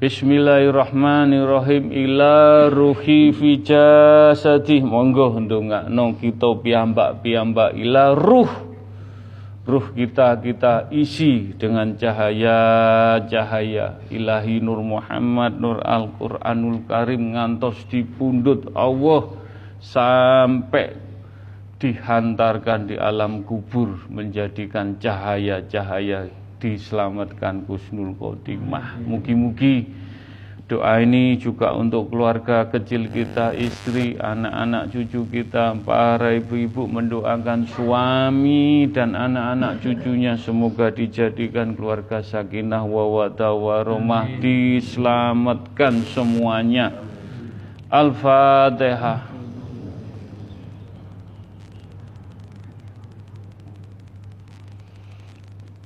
Bismillahirrahmanirrahim. 0.00 1.92
Ila 1.92 2.72
ruhi 2.72 3.36
fi 3.36 3.60
jasadi 3.60 4.80
monggo 4.80 5.36
ndongakno 5.44 6.16
kita 6.16 6.56
piyambak-piyambak 6.64 7.76
ila 7.76 8.16
ruh 8.16 8.69
ruh 9.68 9.92
kita 9.92 10.40
kita 10.40 10.88
isi 10.88 11.52
dengan 11.54 11.94
cahaya-cahaya 11.96 14.00
ilahi 14.08 14.60
nur 14.64 14.80
Muhammad 14.80 15.60
nur 15.60 15.84
Al-Qur'anul 15.84 16.88
Karim 16.88 17.36
ngantos 17.36 17.84
dipundut 17.92 18.72
Allah 18.72 19.36
sampai 19.80 20.92
dihantarkan 21.80 22.92
di 22.92 22.96
alam 23.00 23.40
kubur 23.44 24.04
menjadikan 24.12 25.00
cahaya-cahaya 25.00 26.28
diselamatkan 26.60 27.64
kusnul 27.64 28.12
khotimah. 28.20 29.00
Mugi-mugi 29.00 29.88
Doa 30.70 31.02
ini 31.02 31.34
juga 31.34 31.74
untuk 31.74 32.14
keluarga 32.14 32.62
kecil 32.70 33.10
kita, 33.10 33.50
istri, 33.58 34.14
anak-anak 34.14 34.94
cucu 34.94 35.26
kita, 35.26 35.74
para 35.82 36.30
ibu-ibu 36.38 36.86
mendoakan 36.86 37.66
suami 37.74 38.86
dan 38.86 39.18
anak-anak 39.18 39.82
cucunya 39.82 40.38
semoga 40.38 40.94
dijadikan 40.94 41.74
keluarga 41.74 42.22
sakinah 42.22 42.86
wawata 42.86 43.50
waromah 43.50 44.30
diselamatkan 44.38 46.06
semuanya. 46.06 46.94
Al-Fatihah. 47.90 49.26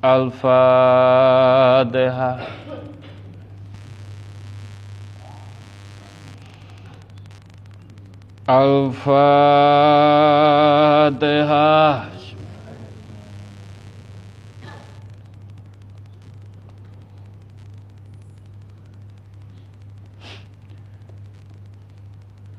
Al-Fatihah. 0.05 1.25
Al-Fatihah. 8.45 9.09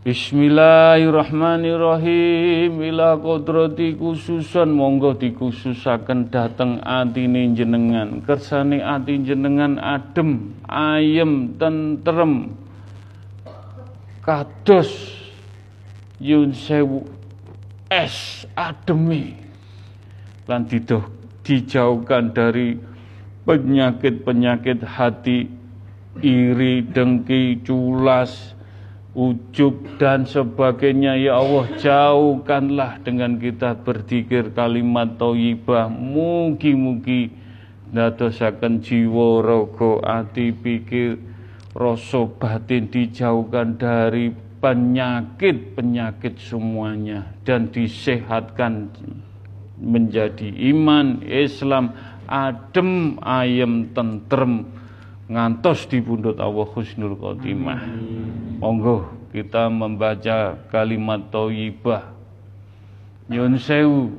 Bismillahirrahmanirrahim. 0.05 2.77
Ila 2.81 3.17
kodrati 3.21 3.93
khususan. 3.93 4.73
Monggo 4.73 5.13
dikhususaken 5.13 6.33
dateng 6.33 6.81
atine 6.81 7.53
jenengan 7.53 8.25
kersane 8.25 8.81
ati 8.81 9.21
jenengan 9.21 9.77
adem 9.77 10.49
ayem 10.65 11.53
tentrem 11.61 12.57
kados 14.25 15.24
yun 16.19 16.55
sewu. 16.55 17.07
Es 17.85 18.43
ademi 18.57 19.37
lan 20.49 20.65
didoh 20.65 21.05
dijauhkan 21.45 22.33
dari 22.33 22.77
penyakit-penyakit 23.45 24.81
hati 24.81 25.45
iri 26.21 26.81
dengki 26.81 27.61
culas 27.61 28.57
ujub 29.13 30.01
dan 30.01 30.25
sebagainya. 30.25 31.13
Ya 31.17 31.37
Allah 31.37 31.65
jauhkanlah 31.77 33.05
dengan 33.05 33.37
kita 33.37 33.77
berzikir 33.85 34.51
kalimat 34.51 35.15
thayyibah 35.21 35.87
mugi-mugi 35.87 37.31
ndadosaken 37.93 38.81
jiwa 38.81 39.45
raga 39.45 39.91
ati 40.03 40.51
pikir 40.51 41.21
rasa 41.71 42.27
batin 42.27 42.89
dijauhkan 42.89 43.77
dari 43.77 44.44
penyakit-penyakit 44.65 46.41
semuanya 46.41 47.29
dan 47.45 47.69
disehatkan 47.69 48.89
menjadi 49.77 50.49
iman 50.73 51.21
Islam 51.21 51.93
adem 52.25 53.21
ayem 53.21 53.93
tentrem 53.93 54.65
ngantos 55.29 55.85
di 55.85 56.01
pundut 56.01 56.41
Allah 56.41 56.65
husnul 56.65 57.13
khotimah. 57.13 57.77
Monggo 58.57 59.05
kita 59.29 59.69
membaca 59.69 60.57
kalimat 60.73 61.29
thayyibah. 61.29 62.09
Nyun 63.29 63.61
sewu 63.61 64.09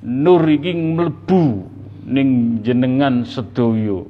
nur 0.00 0.42
iki 0.48 0.72
mlebu 0.72 1.68
ning 2.08 2.60
jenengan 2.64 3.28
sedaya. 3.28 4.08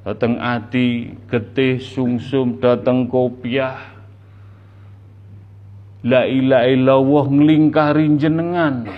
Dateng 0.00 0.40
ati, 0.40 1.12
getih, 1.28 1.76
sungsum, 1.76 2.56
dateng 2.56 3.04
kopiah. 3.04 3.89
La 6.00 6.24
ilaha 6.24 6.66
illallah 6.68 7.24
nglingkari 7.28 8.08
jenengan. 8.16 8.88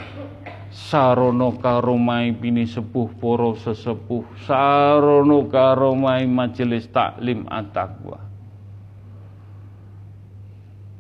Sarono 0.73 1.59
karomai 1.59 2.31
bini 2.33 2.65
sepuh 2.65 3.11
poro 3.19 3.59
sesepuh. 3.59 4.25
Sarono 4.47 5.51
karomai 5.51 6.25
majelis 6.31 6.87
taklim 6.89 7.45
at-taqwa. 7.51 8.23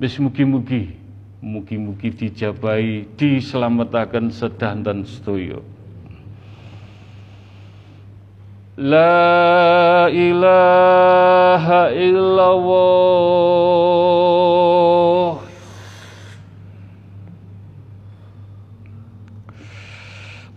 Wis 0.03 0.19
mugi-mugi 0.19 1.03
mugi-mugi 1.43 2.15
dijabai 2.15 3.03
diselamatkan 3.19 4.31
sedanten 4.31 5.03
sedaya 5.03 5.59
La 8.79 10.07
ilaha 10.07 11.91
illallah 11.91 13.53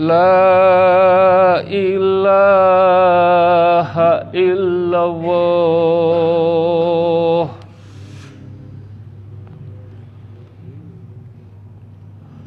La 0.00 1.60
ilaha 1.68 2.32
illallah. 4.32 5.28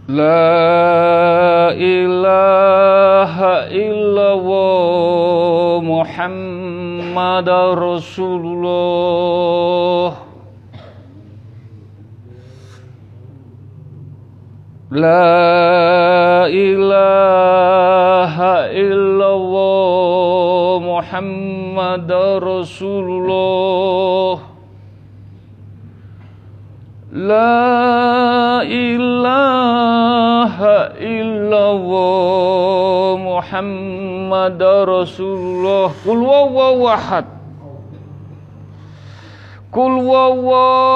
La 0.10 1.70
ilaha 1.78 3.70
illallah 3.70 5.78
Muhammad 5.86 7.46
Rasulullah. 7.78 8.66
La 14.90 15.83
ilaha 16.54 18.70
illallah 18.70 20.78
Muhammad 20.78 22.06
Rasulullah. 22.38 24.38
La 27.10 28.62
ilaha 28.66 30.94
illallah 31.02 33.18
Muhammad 33.18 34.62
Rasulullah. 34.62 35.90
Kul 36.06 36.22
wawawahad 36.22 37.26
Kul 39.74 40.06
wawawahad 40.06 40.94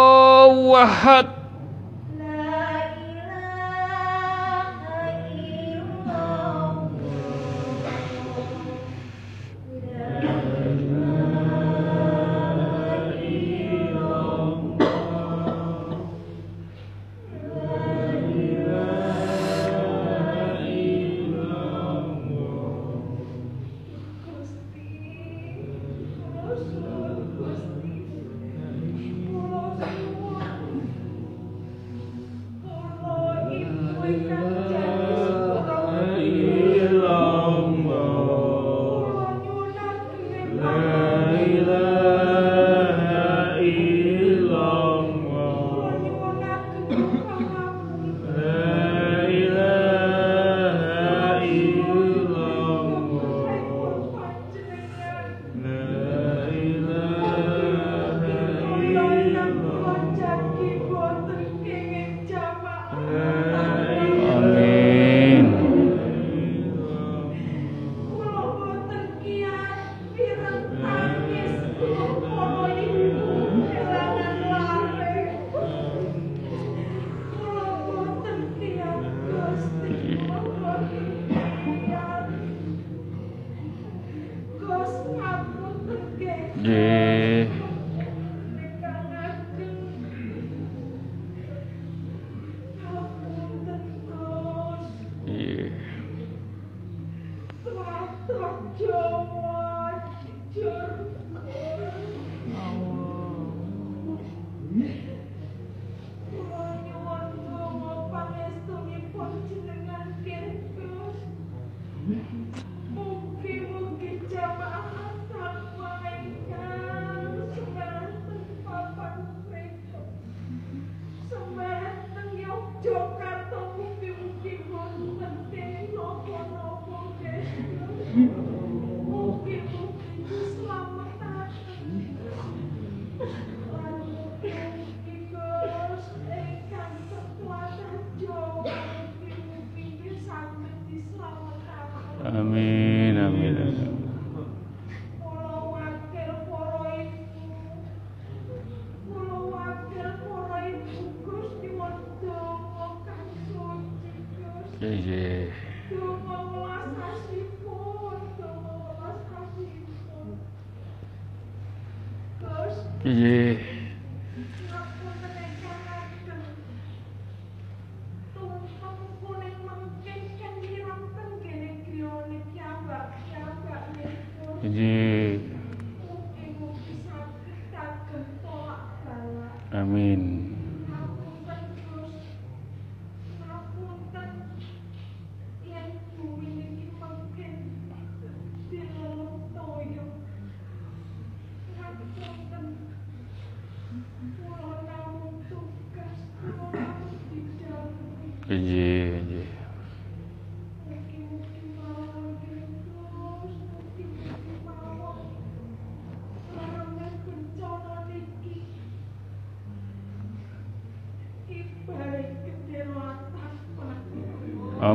Amin, 142.27 143.17
amin, 143.17 143.55
amin. 143.55 143.96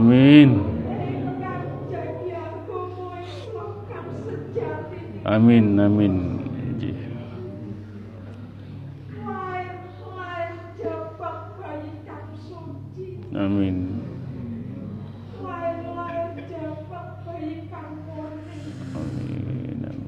Amin. 0.02 0.58
Ingkang 0.58 1.86
jadi 1.86 2.34
agama 2.34 3.22
Islam 3.22 3.70
kang 3.86 4.10
sejati 4.26 4.98
niki. 4.98 5.22
Amin, 5.22 5.78
amin. 5.78 6.14
Nggih. 6.74 6.98
Lair-lair 9.22 10.50
jabak 10.74 11.54
bayi 11.54 11.94
kang 12.02 12.34
suci. 12.34 13.22
Amin. 13.30 14.02
Lair-lair 15.38 16.34
jabak 16.50 17.22
bayi 17.22 17.70
kang 17.70 17.94
murni. 18.02 18.58
Amin. 18.98 19.86
amin. 19.86 19.98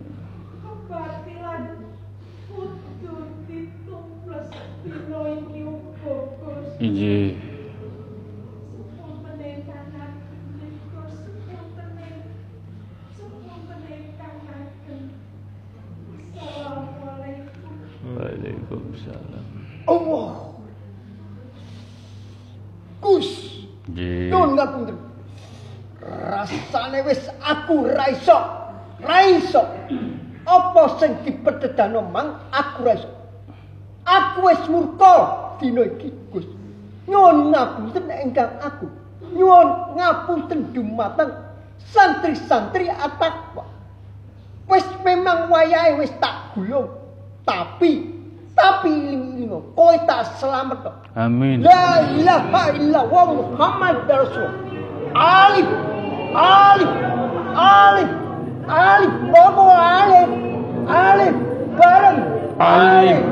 Kebatilan 0.58 1.62
kudu 2.50 3.14
ditumples 3.46 4.50
dina 4.82 5.20
iki 5.38 5.60
uga 5.62 6.14
Gus. 6.42 6.66
Nggih. 6.82 7.54
Sepunten 8.94 9.40
ingkang 9.40 9.88
ageng 9.94 10.46
Gus, 10.94 11.14
sepunten 11.26 11.88
ing- 11.98 12.32
sepunten 13.12 13.80
ingkang 13.84 14.38
ageng. 14.46 15.04
Assalamualaikum. 16.34 17.72
Waalaikumsalam. 18.04 19.46
Allah. 19.84 20.32
Gus, 23.00 23.28
Nggih. 23.90 24.28
nun 24.32 24.50
ngapunten. 24.54 24.96
Rasane 26.04 27.00
wis 27.04 27.20
aku 27.40 27.84
ra 27.84 28.06
iso. 28.08 28.38
Ra 29.00 29.18
iso. 29.28 29.62
Apa 30.44 31.00
sing 31.00 31.16
dipedhedhano 31.24 32.04
mang 32.04 32.44
aku 32.48 32.80
ra 32.84 32.94
iso. 32.96 33.10
Aku 34.04 34.48
wis 34.48 34.60
murka 34.68 35.14
dina 35.56 35.84
iki, 35.84 36.12
Gus. 36.28 36.44
Nyuwun 37.04 37.52
ngapunten 37.52 38.08
ingkang 38.24 38.56
aku. 38.60 38.88
Nyuwun 39.32 39.96
ngapunten 39.96 40.72
dumateng 40.72 41.32
santri-santri 41.92 42.88
atakwa. 42.88 43.68
Wis 44.64 44.84
memang 45.04 45.52
wayahe 45.52 46.00
wis 46.00 46.08
tak 46.16 46.56
gulung. 46.56 46.88
Tapi 47.44 48.08
tapi 48.56 48.88
iling-iling 48.88 49.52
tak 50.14 50.38
selamat. 50.38 50.78
Amin. 51.18 51.66
La 51.66 52.06
ilaha 52.14 52.62
illallah 52.78 53.26
Muhammad 53.34 54.06
Rasul. 54.06 54.46
Alif, 55.14 55.66
alif, 56.34 56.92
alif, 57.58 58.10
alif, 58.70 59.12
bobo 59.34 59.66
alif, 59.74 60.30
alif, 60.86 61.34
bareng. 61.74 62.18
Alif, 62.62 63.22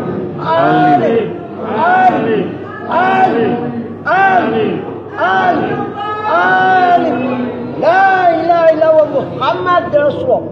alif, 0.43 1.27
alif, 1.71 2.47
alif, 2.91 3.55
alif, 4.03 4.75
alif, 5.15 5.81
alif. 6.27 7.17
La 7.83 8.07
ilaha 8.43 8.67
illallah 8.75 9.07
Muhammad 9.11 9.85
Rasul. 9.95 10.43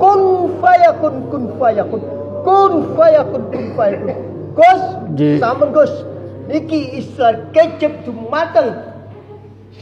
Kun 0.00 0.20
fayakun, 0.64 1.14
kun 1.28 1.44
fayakun, 1.60 2.02
kun 2.44 2.72
fayakun, 2.96 3.42
kun 3.52 3.64
fayakun. 3.76 4.33
Gus, 4.54 4.82
Ji. 5.18 5.38
sampun 5.42 5.74
Gus. 5.74 5.90
Niki 6.44 7.00
Islam 7.00 7.50
kecep 7.50 8.04
dumateng 8.04 8.76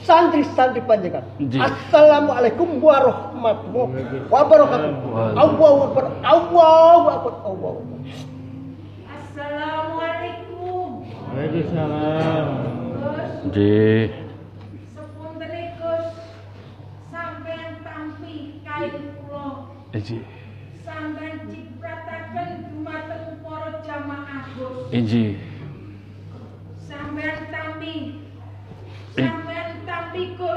santri-santri 0.06 0.80
panjenengan. 0.82 1.26
Assalamualaikum 1.58 2.78
warahmatullahi 2.78 4.30
wabarakatuh. 4.30 4.88
Allahu 5.34 5.76
akbar. 5.90 6.04
Allahu 6.22 7.04
akbar. 7.10 7.32
Allahu 7.44 7.66
akbar. 7.82 8.00
Assalamualaikum. 9.10 10.88
Waalaikumsalam. 11.34 12.46
Gus, 12.94 13.30
Nggih. 13.50 14.06
sepuntene 14.94 15.62
Gus. 15.76 16.06
Sampeyan 17.10 17.74
tampi 17.82 18.62
kain 18.62 18.94
kula. 19.18 19.66
Nggih. 19.92 20.22
Gus. 24.92 25.40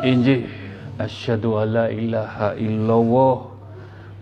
Injih 0.04 0.44
Asyhadu 1.00 1.56
an 1.56 1.72
la 1.72 1.88
ilaha 1.88 2.52
illallah 2.60 3.48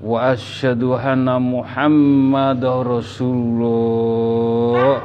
wa 0.02 0.18
asyhadu 0.30 0.94
anna 0.94 1.42
Muhammadar 1.42 2.86
Rasulullah. 2.86 5.02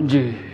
Injih. 0.00 0.47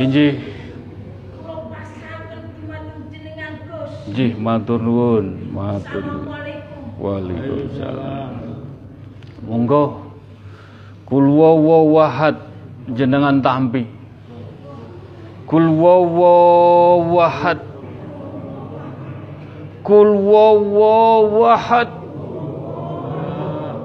Gus. 0.00 0.32
Injih 4.08 4.32
matur 4.40 4.80
nuwun, 4.80 5.52
matur 5.52 6.00
nuwun. 6.00 6.40
Waalaikumsalam. 6.96 8.32
Monggo 9.44 10.08
kul 11.04 11.28
wawahad 11.28 12.40
jenengan 12.96 13.44
tampi. 13.44 13.84
Kul 15.44 15.68
wawahad. 15.68 17.60
Kul 19.84 20.10
wawahad. 20.16 21.90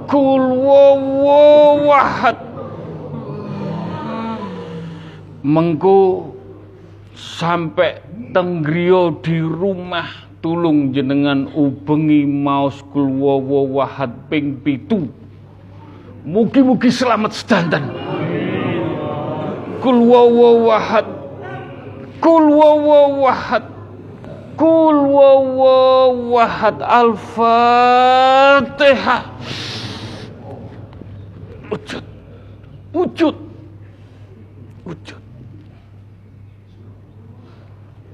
Kul 0.08 0.44
wawahad. 0.64 2.45
Mengko 5.46 6.34
sampai 7.14 8.02
tenggriya 8.34 9.14
di 9.22 9.38
rumah 9.46 10.26
tulung 10.42 10.90
jenengan 10.90 11.46
ubengi 11.54 12.26
maos 12.26 12.82
kulwawa 12.90 13.62
wahad 13.70 14.10
ping 14.26 14.58
pitu. 14.66 15.06
Mugi-mugi 16.26 16.90
selamat 16.90 17.38
sedanten. 17.38 17.94
Kulwawa 19.86 20.66
wahad 20.66 21.06
kulwawa 22.18 23.14
wahad 23.22 23.70
kulwawa 24.58 26.10
wahad 26.26 26.82
al-fatihah. 26.82 28.10
Wujud 31.70 32.02
wujud 32.98 33.46
Wujud. 34.86 35.24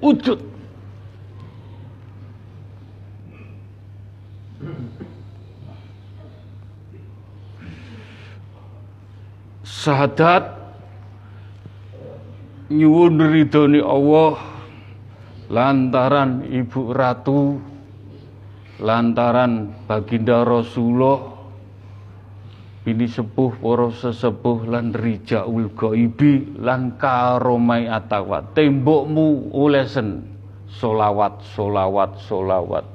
Wujud. 0.02 0.40
Sahadat 9.62 10.62
nyuwun 12.70 13.18
ridhoni 13.18 13.82
Allah 13.82 14.38
lantaran 15.50 16.46
Ibu 16.50 16.94
Ratu 16.94 17.58
lantaran 18.78 19.74
Baginda 19.90 20.46
Rasulullah 20.46 21.31
bini 22.82 23.06
sepuh 23.06 23.62
para 23.62 23.94
sesepuh 23.94 24.66
lan 24.66 24.90
rijaul 24.90 25.70
gaibi 25.78 26.58
lan 26.58 26.98
karomai 26.98 27.86
atawa 27.86 28.42
tembokmu 28.58 29.54
olesen 29.54 30.26
solawat 30.82 31.44
solawat 31.54 32.18
solawat. 32.26 32.86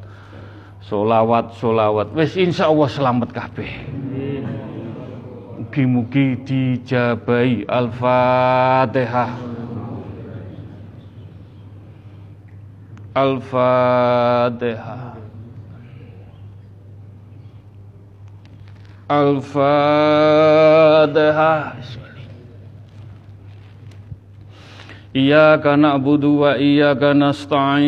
Solawat 0.86 1.58
solawat. 1.58 2.14
Wis 2.14 2.38
insya 2.38 2.70
Allah 2.70 2.86
selamat 2.86 3.34
kabeh. 3.34 3.70
Mugi-mugi 5.58 6.38
dijabai 6.46 7.66
al-fatihah. 7.66 9.34
Al-fatihah 13.18 15.05
Al-Fatihah. 19.06 19.62
Iyyaka 25.14 25.78
na'budu 25.78 26.42
wa 26.42 26.58
iyyaka 26.58 27.14
nasta'in. 27.14 27.86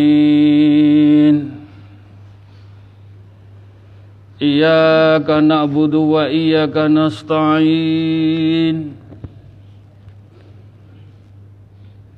Iyyaka 4.39 5.43
na'budu 5.43 6.15
wa 6.15 6.31
iyyaka 6.31 6.87
nasta'in. 6.87 8.95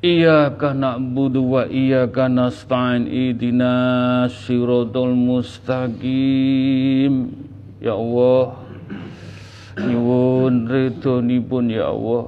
Iyyaka 0.05 0.77
na'budu 0.77 1.57
wa 1.57 1.65
iyyaka 1.67 2.29
nasta'in. 2.29 3.09
Idina 3.09 4.29
siratal 4.29 5.17
mustaqim. 5.17 7.33
Ya 7.81 7.97
Allah, 7.97 8.61
nyuwun 9.79 10.67
ridhonipun 10.67 11.71
ya 11.71 11.95
Allah. 11.95 12.27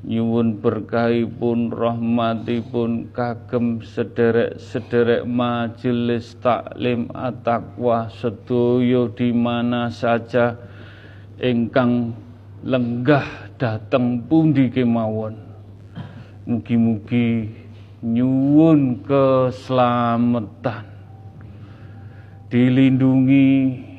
Nyuwun 0.00 0.64
berkahipun 0.64 1.68
rahmatipun 1.76 3.12
kagem 3.12 3.84
sederek-sederek 3.84 5.28
majelis 5.28 6.40
taklim 6.40 7.12
at-taqwa 7.12 8.08
sedaya 8.08 9.12
di 9.12 9.28
mana 9.28 9.92
saja 9.92 10.56
ingkang 11.36 12.16
lenggah 12.64 13.52
dateng 13.60 14.24
pundi 14.24 14.72
kemawon. 14.72 15.36
Mugi-mugi 16.48 17.52
nyuwun 18.00 19.04
keselamatan. 19.04 20.88
Dilindungi 22.48 23.89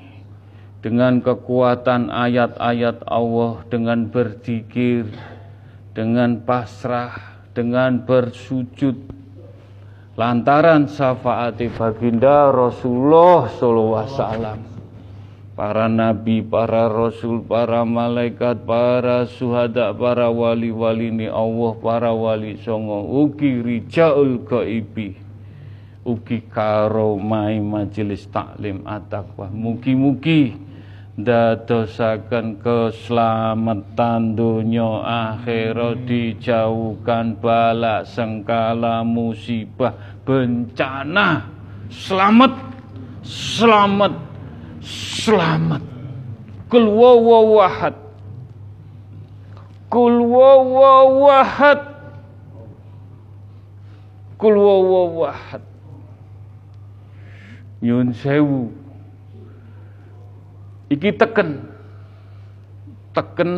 dengan 0.82 1.22
kekuatan 1.22 2.10
ayat-ayat 2.10 3.06
Allah, 3.06 3.62
dengan 3.70 4.10
berzikir, 4.10 5.06
dengan 5.94 6.42
pasrah, 6.42 7.46
dengan 7.54 8.02
bersujud. 8.02 8.98
Lantaran 10.18 10.90
syafaat 10.90 11.62
baginda 11.78 12.50
Rasulullah 12.52 13.48
wasallam. 13.48 14.60
Para 15.52 15.86
nabi, 15.86 16.42
para 16.42 16.90
rasul, 16.90 17.46
para 17.46 17.86
malaikat, 17.86 18.66
para 18.66 19.30
suhada, 19.30 19.94
para 19.94 20.32
wali-wali 20.34 21.14
ni 21.14 21.28
Allah, 21.30 21.78
para 21.78 22.10
wali 22.10 22.58
songo, 22.66 23.06
ugi 23.06 23.62
rijaul 23.62 24.42
gaibi. 24.42 25.14
Ugi 26.02 26.42
karomai 26.50 27.62
majelis 27.62 28.26
taklim 28.26 28.82
at-taqwa. 28.90 29.54
Mugi-mugi 29.54 30.71
dadosaken 31.20 32.60
keselamatan 32.64 34.36
dunia 34.36 34.92
akhirat 35.04 36.08
dijauhkan 36.08 37.36
balak 37.40 38.08
sengkala 38.08 39.04
musibah 39.04 39.92
bencana. 40.24 41.48
Selamat 41.92 42.54
selamat 43.26 44.14
selamat. 45.20 45.84
Kul 46.72 46.88
wawahad 46.88 48.12
kul 49.92 50.24
wawahad 50.24 51.84
kul 54.40 54.56
wawahad 54.56 55.60
nyun 57.84 58.16
sewu 58.16 58.72
iki 60.92 61.16
teken. 61.16 61.50
Teken 63.16 63.52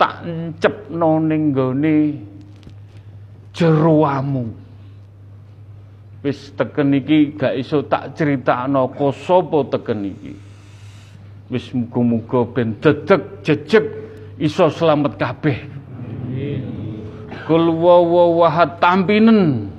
tak 0.00 0.24
encepno 0.24 1.20
ning 1.20 1.52
gone 1.52 1.96
jeroamu 3.56 4.66
wis 6.26 6.50
teken 6.58 6.90
iki 6.90 7.38
gak 7.38 7.54
iso 7.54 7.86
tak 7.86 8.18
critakno 8.18 8.90
sapa 9.14 9.62
teken 9.70 10.00
iki? 10.10 10.34
Wis 11.46 11.70
muga-muga 11.70 12.42
ben 12.50 12.74
dedeg 12.82 13.46
jejeg 13.46 13.86
iso 14.42 14.66
selamat 14.66 15.14
kabeh. 15.14 15.58
Kul 17.46 17.70
wawahad 17.78 18.82
tampinen. 18.82 19.70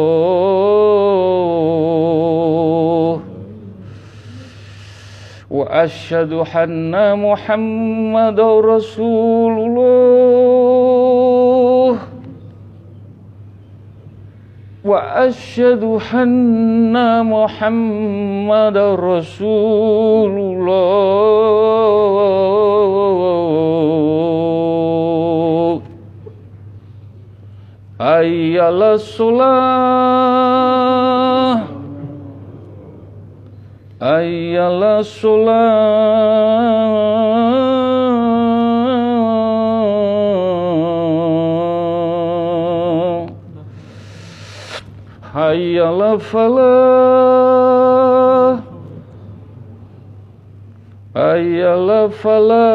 وأشهد 5.51 6.32
أن 6.32 7.19
محمد 7.19 8.40
رسول 8.40 9.55
الله. 9.59 10.91
وأشهد 14.85 15.99
أن 16.15 17.27
محمد 17.27 18.77
رسول 18.99 20.39
الله. 20.39 21.83
أي 28.01 28.69
الصلاة. 28.69 29.53
أي 34.03 34.61
الصلاة. 34.61 36.03
حي 51.16 51.64
على 51.64 52.06
الفلاح 52.06 52.68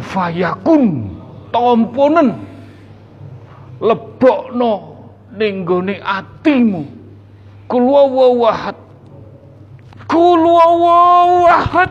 Kun 0.00 0.08
fayakun 0.08 0.84
Tomponen 1.52 2.32
Lebokno 3.80 4.96
Ninggone 5.36 6.00
atimu. 6.00 6.84
Kulwawawahad 7.68 8.74
Kulwawawahad 10.08 11.90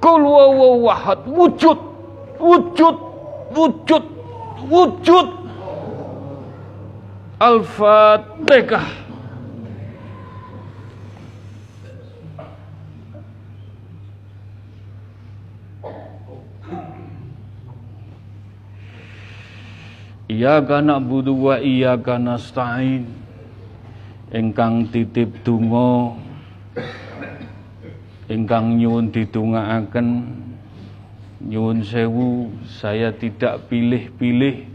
Kulwawawahad 0.00 1.18
Wujud 1.26 1.78
Wujud 2.38 2.96
Wujud 3.54 4.04
Wujud. 4.70 5.28
Al-Fatihah. 7.40 9.03
Iyyaka 20.44 20.84
na'budu 20.84 21.32
wa 21.40 21.56
iyyaka 21.56 22.20
nasta'in. 22.20 23.08
Engkang 24.28 24.92
titip 24.92 25.40
donga 25.40 26.12
ingkang 28.28 28.76
nyuwun 28.76 29.08
didongaaken 29.08 30.08
nyuwun 31.48 31.80
sewu 31.80 32.52
saya 32.68 33.08
tidak 33.16 33.72
pilih-pilih 33.72 34.68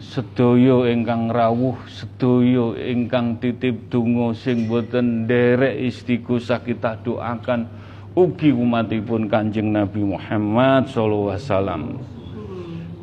sedaya 0.00 0.88
ingkang 0.88 1.28
rawuh 1.28 1.76
sedaya 1.84 2.80
ingkang 2.80 3.36
titip 3.44 3.92
donga 3.92 4.32
sing 4.32 4.72
boten 4.72 5.28
nderek 5.28 5.84
istighosah 5.84 6.64
kita 6.64 6.96
doakan 7.04 7.68
ugi 8.16 8.56
umatipun 8.56 9.28
Kanjeng 9.28 9.68
Nabi 9.68 10.00
Muhammad 10.00 10.88
sallallahu 10.88 11.36
alaihi 11.36 11.44
wasallam 11.44 11.82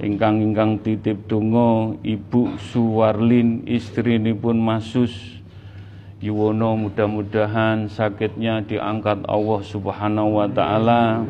ingkang 0.02 0.42
ingkang 0.42 0.82
titip 0.82 1.26
donga 1.26 1.98
Ibu 2.02 2.58
Suwarlin 2.60 3.66
istrinipun 3.66 4.58
Masus 4.62 5.42
Yuwono 6.18 6.74
mudah-mudahan 6.90 7.90
sakitnya 7.90 8.66
diangkat 8.66 9.22
Allah 9.30 9.62
Subhanahu 9.62 10.42
wa 10.42 10.48
taala 10.50 11.22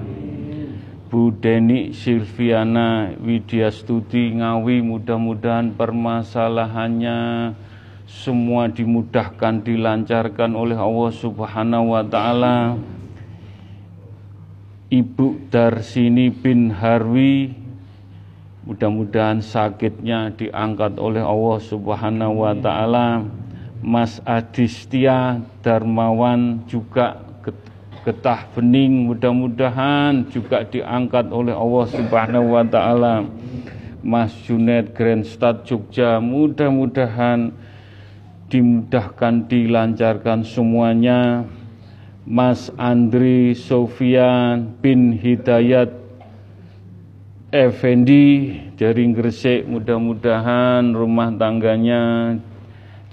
Bu 1.11 1.31
Deni 1.35 1.91
Silviana 1.91 3.15
Widya 3.19 3.71
Studi 3.71 4.31
Ngawi 4.35 4.83
mudah-mudahan 4.83 5.75
permasalahannya 5.75 7.19
semua 8.07 8.71
dimudahkan 8.71 9.67
dilancarkan 9.67 10.55
oleh 10.55 10.79
Allah 10.79 11.11
Subhanahu 11.11 11.91
wa 11.91 12.03
taala. 12.07 12.79
Ibu 14.87 15.51
Darsini 15.51 16.31
bin 16.31 16.71
Harwi 16.71 17.51
mudah-mudahan 18.67 19.39
sakitnya 19.39 20.35
diangkat 20.35 20.99
oleh 20.99 21.23
Allah 21.23 21.57
Subhanahu 21.63 22.43
wa 22.43 22.51
taala. 22.59 23.23
Mas 23.79 24.19
Adistia 24.27 25.39
Darmawan 25.63 26.67
juga 26.67 27.23
getah 28.03 28.43
bening 28.51 29.07
mudah-mudahan 29.07 30.27
juga 30.27 30.67
diangkat 30.67 31.31
oleh 31.31 31.55
Allah 31.55 31.85
Subhanahu 31.87 32.59
wa 32.59 32.63
taala. 32.67 33.23
Mas 34.03 34.35
Junet 34.43 34.91
Grandstad 34.91 35.63
Jogja 35.63 36.19
mudah-mudahan 36.19 37.55
dimudahkan 38.51 39.47
dilancarkan 39.47 40.43
semuanya. 40.43 41.47
Mas 42.27 42.67
Andri 42.75 43.55
Sofian 43.55 44.75
bin 44.83 45.15
Hidayat 45.15 46.06
Effendi 47.47 48.59
dari 48.75 49.07
Gresik 49.15 49.71
mudah-mudahan 49.71 50.91
rumah 50.91 51.31
tangganya 51.31 52.35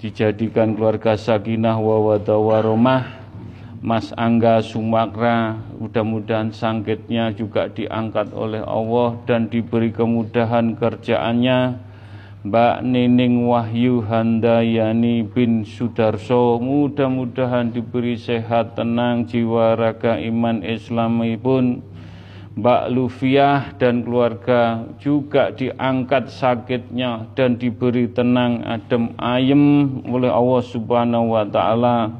dijadikan 0.03 0.75
keluarga 0.75 1.15
sakinah 1.15 1.79
wa 1.79 2.19
warahmah 2.19 3.15
Mas 3.79 4.11
Angga 4.11 4.59
Sumakra 4.59 5.55
mudah-mudahan 5.79 6.51
sangkitnya 6.51 7.31
juga 7.31 7.71
diangkat 7.71 8.35
oleh 8.35 8.59
Allah 8.59 9.15
dan 9.23 9.47
diberi 9.47 9.95
kemudahan 9.95 10.75
kerjaannya. 10.75 11.79
Mbak 12.43 12.75
Nining 12.83 13.47
Wahyu 13.47 14.03
Handayani 14.03 15.23
bin 15.31 15.63
Sudarso 15.63 16.59
mudah-mudahan 16.59 17.71
diberi 17.71 18.19
sehat 18.19 18.75
tenang 18.75 19.31
jiwa 19.31 19.79
raga 19.79 20.19
iman 20.19 20.59
islami 20.59 21.39
pun 21.39 21.94
Mbak 22.55 22.83
Lufiah 22.87 23.75
dan 23.75 24.07
keluarga 24.07 24.87
juga 24.95 25.51
diangkat 25.51 26.31
sakitnya 26.31 27.27
dan 27.35 27.59
diberi 27.59 28.07
tenang 28.07 28.63
adem 28.63 29.11
ayem 29.19 29.99
oleh 30.07 30.31
Allah 30.31 30.63
Subhanahu 30.63 31.35
wa 31.35 31.43
taala. 31.43 32.15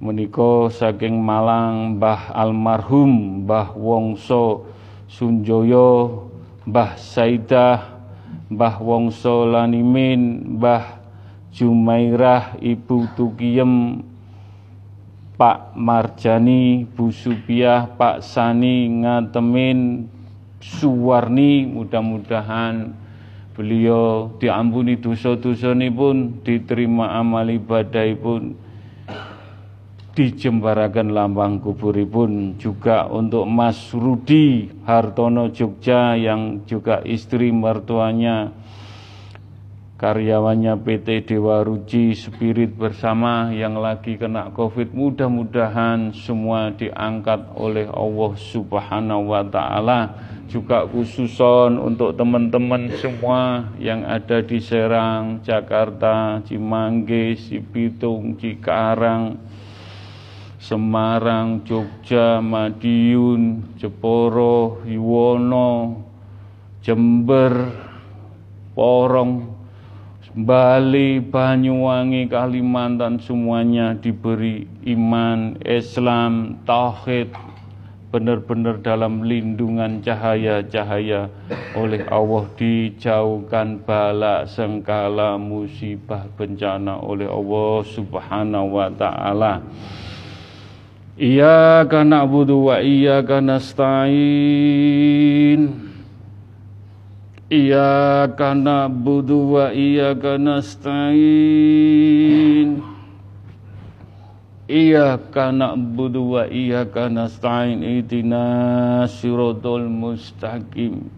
Menika 0.00 0.72
saking 0.72 1.20
Malang 1.20 2.00
Mbah 2.00 2.32
almarhum 2.32 3.44
Mbah 3.44 3.76
Wongso 3.76 4.64
Sunjoyo 5.04 6.32
Mbah 6.64 6.96
Saidah 6.96 8.02
Mbah 8.48 8.80
Wongso 8.80 9.46
Lanimin 9.52 10.56
Mbah 10.56 10.96
Jumairah 11.52 12.56
Ibu 12.56 13.14
Tukiem 13.20 14.00
Pak 15.36 15.72
Marjani 15.74 16.84
Bu 16.84 17.08
Supiah 17.08 17.88
Pak 17.88 18.20
Sani 18.20 18.88
Ngatemin 19.02 20.08
Suwarni 20.62 21.66
mudah-mudahan 21.66 22.94
beliau 23.52 24.32
diampuni 24.40 24.96
dosa-dosa 24.96 25.76
pun 25.92 26.40
diterima 26.40 27.18
amal 27.18 27.50
ibadah 27.50 28.08
pun 28.16 28.56
dijembarakan 30.12 31.16
lambang 31.16 31.56
kuburipun 31.64 32.60
juga 32.60 33.08
untuk 33.08 33.48
Mas 33.48 33.80
Rudi 33.96 34.68
Hartono 34.84 35.48
Jogja 35.48 36.12
yang 36.20 36.68
juga 36.68 37.00
istri 37.08 37.48
mertuanya 37.48 38.52
karyawannya 40.02 40.82
PT 40.82 41.30
Dewa 41.30 41.62
Ruji 41.62 42.18
Spirit 42.18 42.74
bersama 42.74 43.54
yang 43.54 43.78
lagi 43.78 44.18
kena 44.18 44.50
Covid 44.50 44.90
mudah-mudahan 44.90 46.10
semua 46.10 46.74
diangkat 46.74 47.54
oleh 47.54 47.86
Allah 47.86 48.34
Subhanahu 48.34 49.30
wa 49.30 49.46
taala. 49.46 50.00
Juga 50.50 50.90
khususon 50.90 51.78
untuk 51.78 52.18
teman-teman 52.18 52.90
semua 52.98 53.70
yang 53.78 54.02
ada 54.02 54.42
di 54.42 54.58
Serang, 54.58 55.38
Jakarta, 55.46 56.42
Cimangge, 56.50 57.38
Cibitung, 57.38 58.34
Cikarang, 58.42 59.38
Semarang, 60.58 61.62
Jogja, 61.62 62.42
Madiun, 62.42 63.70
Jeporo, 63.78 64.82
Yuwono, 64.82 66.02
Jember, 66.82 67.70
Porong, 68.74 69.61
Bali, 70.32 71.20
Banyuwangi, 71.20 72.24
Kalimantan 72.24 73.20
semuanya 73.20 73.92
diberi 73.92 74.64
iman, 74.88 75.60
Islam, 75.60 76.56
tauhid 76.64 77.36
benar-benar 78.08 78.80
dalam 78.80 79.28
lindungan 79.28 80.00
cahaya-cahaya. 80.00 81.28
Oleh 81.76 82.08
Allah 82.08 82.48
dijauhkan 82.56 83.84
bala 83.84 84.48
sengkala 84.48 85.36
musibah 85.36 86.24
bencana. 86.40 86.96
Oleh 87.04 87.28
Allah 87.28 87.84
Subhanahu 87.92 88.80
wa 88.80 88.88
taala. 88.88 89.60
Iyyaka 91.20 92.08
na'budu 92.08 92.72
wa 92.72 92.80
iyyaka 92.80 93.44
nasta'in 93.44 94.32
Iyyaka 97.52 98.56
na'budu 98.56 99.52
wa 99.52 99.68
iyyaka 99.76 100.40
nasta'in 100.40 101.20
Iyyaka 104.72 105.52
na'budu 105.52 106.32
wa 106.32 106.48
iyyaka 106.48 107.12
nasta'in 107.12 107.84
Ihdinas 107.84 109.20
siratal 109.20 109.84
mustaqim. 109.84 111.12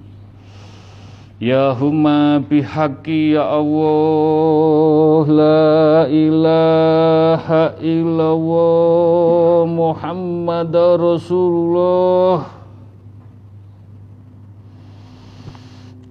Ya 1.39 1.71
huma 1.71 2.43
bihaqi 2.43 3.39
ya 3.39 3.55
Allah 3.55 5.23
La 5.31 6.11
ilaha 6.11 7.79
illallah 7.79 9.71
Muhammad 9.71 10.75
Rasulullah 10.99 12.64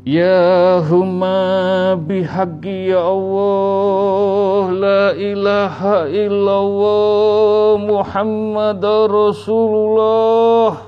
Ya 0.03 0.83
huma 0.83 1.95
bihaqi 1.95 2.91
ya 2.91 3.07
Allah 3.07 4.67
La 4.75 5.03
ilaha 5.15 6.11
illallah 6.11 7.79
Muhammad 7.79 8.83
Rasulullah. 8.83 10.83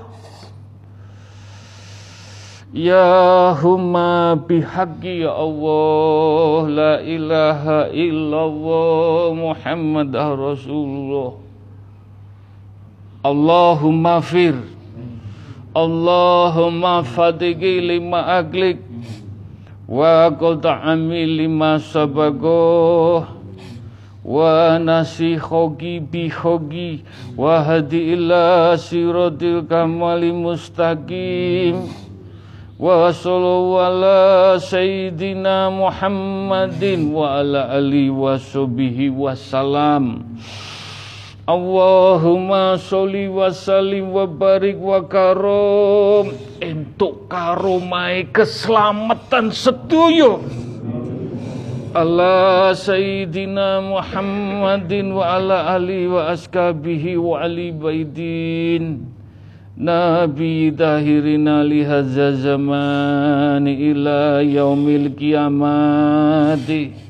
Ya 2.76 3.56
huma 3.56 4.36
bihaqi 4.36 5.24
ya 5.24 5.32
Allah 5.32 6.60
La 6.68 6.94
ilaha 7.00 7.88
illallah 7.88 9.32
Muhammad 9.32 10.12
Rasulullah. 10.12 11.40
Allahumma 13.24 14.20
fir. 14.20 14.60
Allahumma 15.72 17.00
fatigi 17.00 17.80
lima 17.80 18.44
aglik 18.44 18.85
wa 19.86 20.30
qata'ami 20.34 21.38
lima 21.38 21.78
sabagoh 21.78 23.22
wa 24.26 24.74
nasikhogi 24.82 26.02
bihogi 26.02 27.06
wa 27.38 27.62
hadi 27.62 28.18
ila 28.18 28.74
siratil 28.74 29.62
kamali 29.70 30.34
mustaqim. 30.34 32.06
Wa 32.76 33.08
sallu 33.08 33.80
ala 33.80 34.60
sayyidina 34.60 35.72
Muhammadin 35.72 37.08
wa 37.08 37.40
ala 37.40 37.72
Allahumma 41.46 42.74
sholli 42.74 43.30
wa 43.30 43.54
sallim 43.54 44.10
wa 44.10 44.26
barik 44.26 44.82
wa 44.82 44.98
karom. 45.06 46.34
Entuk 46.58 47.30
karomai 47.30 48.26
keselamatan 48.34 49.54
setuju. 49.54 50.42
Ala 51.94 52.74
sayyidina 52.74 53.78
Muhammadin 53.78 55.14
wa 55.14 55.38
ala 55.38 55.78
ali 55.78 56.10
wa 56.10 56.34
askabihi 56.34 57.14
wa 57.14 57.38
ali 57.38 57.70
baidin 57.70 59.06
Nabi 59.78 60.74
dahirina 60.74 61.62
lihazza 61.62 62.34
zamani 62.42 63.94
ila 63.94 64.42
yaumil 64.42 65.14
kiamati 65.14 67.05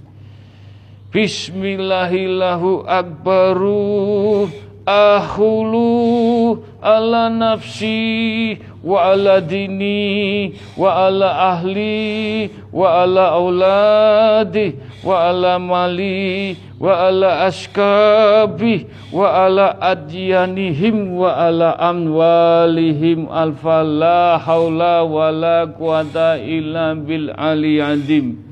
Bismillahillahu 1.16 2.84
akbaru 2.84 4.52
ahulu 4.84 6.60
ala 6.84 7.32
nafsi 7.32 8.60
wa 8.84 9.16
ala 9.16 9.40
dini 9.40 10.52
wa 10.76 11.08
ala 11.08 11.56
ahli 11.56 12.52
wa 12.68 13.00
ala 13.00 13.32
auladi 13.32 14.76
wa 15.00 15.32
ala 15.32 15.56
mali 15.56 16.52
wa 16.76 17.08
ala 17.08 17.48
askabi 17.48 18.84
wa 19.08 19.48
ala 19.48 19.72
adyanihim 19.80 21.16
wa 21.16 21.32
ala 21.32 21.80
amwalihim. 21.80 23.24
Alfa 23.32 23.80
la 23.80 24.36
hawla 24.36 25.00
wa 25.00 25.32
la 25.32 25.64
quwata 25.64 26.36
illa 26.44 26.92
bil 26.92 27.32
ali 27.32 27.80
adim 27.80 28.45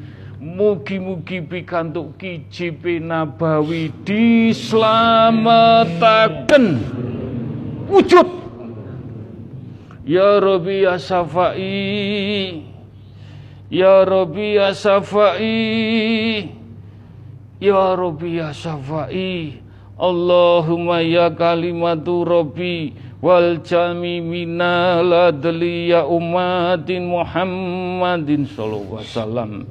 Mugi-mugi 0.44 1.40
pikantuk 1.40 2.20
kicipe 2.20 3.00
nabawi 3.00 3.88
dislametaken 4.04 6.84
wujud. 7.88 8.28
Ya 10.04 10.36
Rabbi 10.36 10.84
ya 10.84 11.00
Safai 11.00 12.60
Ya 13.72 14.04
Rabbi 14.04 14.60
ya 14.60 14.76
Safai 14.76 16.44
Ya 17.56 17.96
Rabbi 17.96 18.36
ya 18.36 18.52
Safai 18.52 19.64
Allahumma 19.96 21.00
ya 21.00 21.32
kalimatu 21.32 22.20
Rabbi 22.20 22.92
wal 23.24 23.64
jami 23.64 24.20
minal 24.20 25.32
adli 25.32 25.88
ya 25.88 26.04
umatin 26.04 27.08
Muhammadin 27.08 28.44
sallallahu 28.44 29.00
alaihi 29.00 29.08
wasallam 29.08 29.64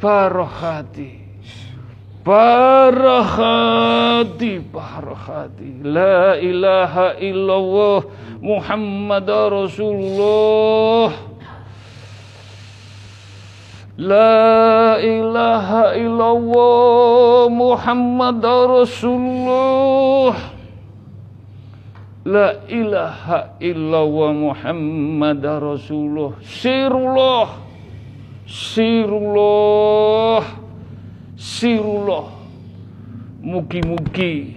barohati. 0.00 1.20
Barohati, 2.22 3.42
barohati. 4.70 5.82
La 5.82 6.38
ilaha 6.38 7.18
illallah 7.18 8.06
Muhammad 8.38 9.26
Rasulullah. 9.26 11.31
La 14.00 14.96
ilaha 14.96 15.92
illallah 15.92 17.52
Muhammad 17.52 18.40
Rasulullah. 18.40 20.32
La 22.24 22.56
ilaha 22.72 23.60
illallah 23.60 24.30
Muhammad 24.32 25.44
Rasulullah. 25.44 26.32
Sirullah. 26.40 27.48
Sirullah. 28.48 30.44
Sirullah. 31.36 32.26
Mugi-mugi 33.44 34.56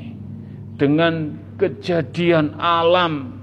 dengan 0.79 1.35
kejadian 1.57 2.55
alam 2.59 3.35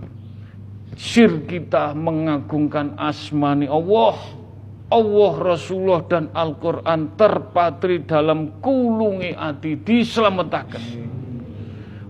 Sir 0.92 1.48
kita 1.48 1.96
mengagungkan 1.96 2.94
asmani 3.00 3.64
Allah 3.66 4.41
Allah 4.92 5.56
Rasulullah 5.56 6.04
dan 6.04 6.28
Al-Quran 6.36 7.16
terpatri 7.16 8.04
dalam 8.04 8.60
kulungi 8.60 9.32
hati 9.32 9.80
diselamatkan. 9.80 10.68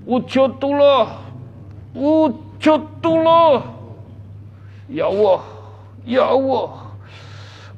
Wujudullah, 0.03 1.23
wujudullah. 1.95 3.59
Ya 4.91 5.07
Allah, 5.07 5.43
ya 6.03 6.27
Allah. 6.27 6.91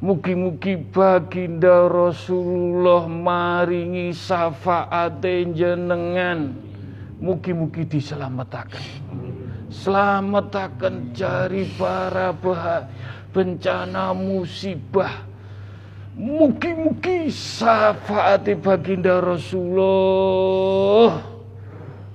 Mugi-mugi 0.01 0.81
baginda 0.93 1.89
Rasulullah 1.89 3.05
maringi 3.05 4.13
syafaat 4.13 5.21
jenengan. 5.53 6.57
Mugi-mugi 7.21 7.85
diselamatkan. 7.89 8.73
Selamatkan 9.69 11.13
jari 11.17 11.69
para 11.77 12.37
bahagia 12.37 13.14
bencana 13.35 14.15
musibah 14.15 15.35
Mugi-mugi 16.15 17.27
syafaat 17.27 18.47
baginda 18.63 19.19
Rasulullah 19.19 21.27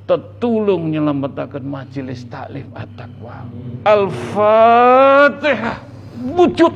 tetulung 0.08 0.88
nyelamatkan 0.88 1.60
majelis 1.68 2.24
taklim 2.32 2.72
at-taqwa. 2.72 3.44
Al-Fatihah. 3.84 5.84
Wujud. 6.32 6.72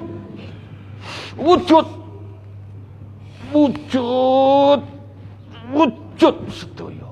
Wujud. 1.39 1.87
Wujud. 3.55 4.81
Wujud 5.71 6.35
setuju. 6.51 7.02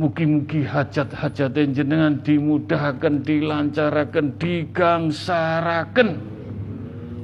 Mugi-mugi 0.00 0.64
hajat-hajat 0.64 1.76
jenengan 1.76 2.24
dimudahkan, 2.24 3.20
dilancarkan, 3.20 4.32
digangsarakan 4.40 6.16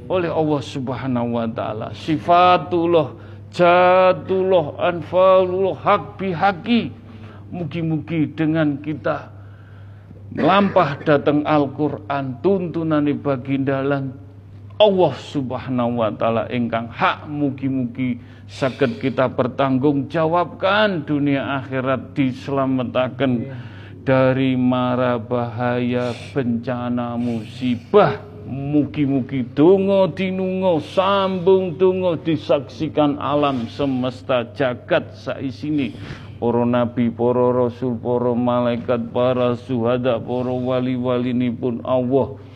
oleh 0.05 0.29
Allah 0.29 0.61
Subhanahu 0.61 1.41
wa 1.41 1.49
taala. 1.49 1.89
Sifatullah, 1.97 3.17
jatullah, 3.49 4.77
anfalullah, 4.77 5.73
hak 5.73 6.21
bihaki. 6.21 6.93
Mugi-mugi 7.49 8.29
dengan 8.37 8.77
kita 8.77 9.33
melampah 10.37 11.01
datang 11.01 11.41
Al-Qur'an 11.49 12.45
tuntunan 12.45 13.09
baginda 13.17 13.81
lan 13.81 14.13
Allah 14.77 15.13
Subhanahu 15.17 16.05
wa 16.05 16.13
taala 16.13 16.45
ingkang 16.53 16.85
hak 16.93 17.25
mugi-mugi 17.25 18.21
sakit 18.45 19.01
kita 19.01 19.25
bertanggungjawabkan 19.25 21.01
dunia 21.01 21.65
akhirat 21.65 22.13
diselamatkan 22.13 23.57
dari 24.05 24.53
mara 24.53 25.17
bahaya 25.17 26.13
bencana 26.29 27.17
musibah. 27.17 28.21
Mugi-mugi 28.47 29.43
dongo 29.51 30.07
dinungo 30.07 30.79
sambung 30.79 31.75
dongo 31.75 32.15
disaksikan 32.15 33.19
alam 33.19 33.67
semesta 33.67 34.47
jagat 34.55 35.19
saisini 35.19 35.91
para 36.39 36.63
nabi, 36.63 37.09
para 37.11 37.49
rasul, 37.49 37.97
para 37.97 38.31
malaikat, 38.31 39.09
para 39.09 39.57
suhada, 39.57 40.21
para 40.21 40.53
wali-wali 40.53 41.33
pun 41.49 41.81
Allah. 41.83 42.46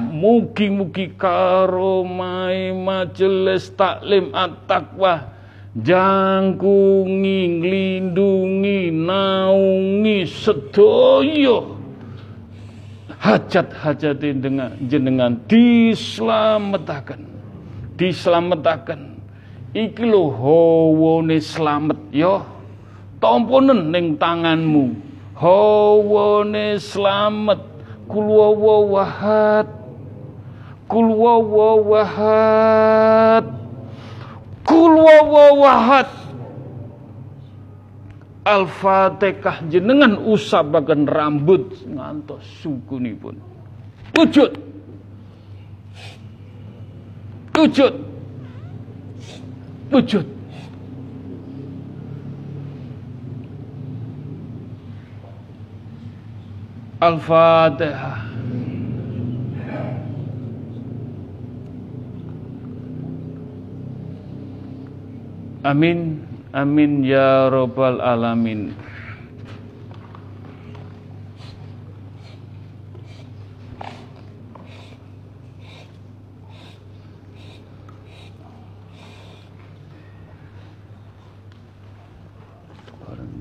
Mugi-mugi 0.00 1.12
karomai 1.20 2.72
majelis 2.72 3.68
taklim 3.76 4.32
at-taqwa 4.32 5.28
jangkungi 5.76 7.40
nglindungi 7.60 8.88
naungi 8.88 10.24
sedaya 10.24 11.60
hajat-hajat 13.20 14.20
dengan 14.20 14.72
jenengan 14.88 15.36
dislametaken 15.44 17.22
dislametaken 18.00 19.20
iki 19.76 20.04
lho 20.08 20.32
hawane 20.32 21.36
slamet 21.40 22.00
ya 22.12 22.44
tamponen 23.22 23.94
ning 23.94 24.18
tanganmu. 24.18 24.98
Hawane 25.38 26.76
slamet 26.82 27.62
kul 28.10 28.28
wahad 28.90 29.81
kul 30.86 31.08
wahad 31.86 33.46
kul 34.64 34.94
wahad 35.60 36.22
Al-Fatihah 38.42 39.70
jenengan 39.70 40.18
usapaken 40.18 41.06
rambut 41.06 41.78
ngantos 41.86 42.42
sukunipun. 42.58 43.38
Wujud. 44.18 44.50
Wujud. 47.54 47.94
Wujud. 49.94 50.26
Al-Fatihah. 56.98 58.26
Amin. 65.62 66.26
Amin 66.50 67.06
ya 67.06 67.46
robbal 67.48 68.02
alamin. 68.02 68.74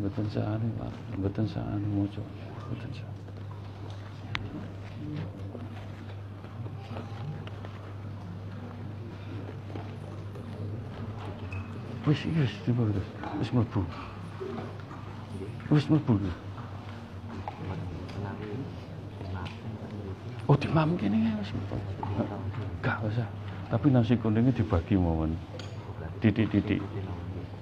Betul 0.02 0.28
Pak, 0.76 0.94
betul 1.24 1.46
sehari 1.48 1.88
muncul, 1.88 2.26
betul 2.68 2.90
sehari. 2.94 3.11
Wis 12.02 12.20
wis 12.34 12.54
coba 12.66 12.90
wis. 13.38 13.50
Mlebu. 13.54 13.82
Wis 15.70 15.86
mlebu. 15.86 16.14
Oh, 20.50 20.58
dimam 20.58 20.98
kene 20.98 21.30
ya 21.30 21.34
wis. 21.38 21.54
Gak 22.82 22.98
usah. 23.06 23.28
Tapi 23.70 23.88
nasi 23.94 24.18
kuningnya 24.18 24.52
dibagi 24.52 24.98
mawon. 24.98 25.38
Titik-titik. 26.20 26.82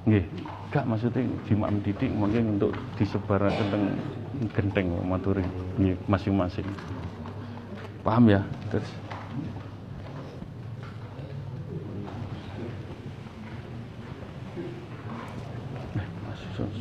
Nggih. 0.08 0.24
Gak 0.72 0.88
maksudnya 0.88 1.28
dimam 1.44 1.76
titik 1.84 2.10
mungkin 2.16 2.56
untuk 2.56 2.72
disebar 2.96 3.44
tentang 3.52 3.94
genteng 4.56 4.88
maturi 5.04 5.44
nggih 5.76 6.00
masing-masing. 6.08 6.66
Paham 8.08 8.32
ya? 8.32 8.42
Terus 8.72 8.88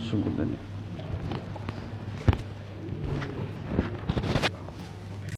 segundo 0.08 0.42
ali. 0.42 0.67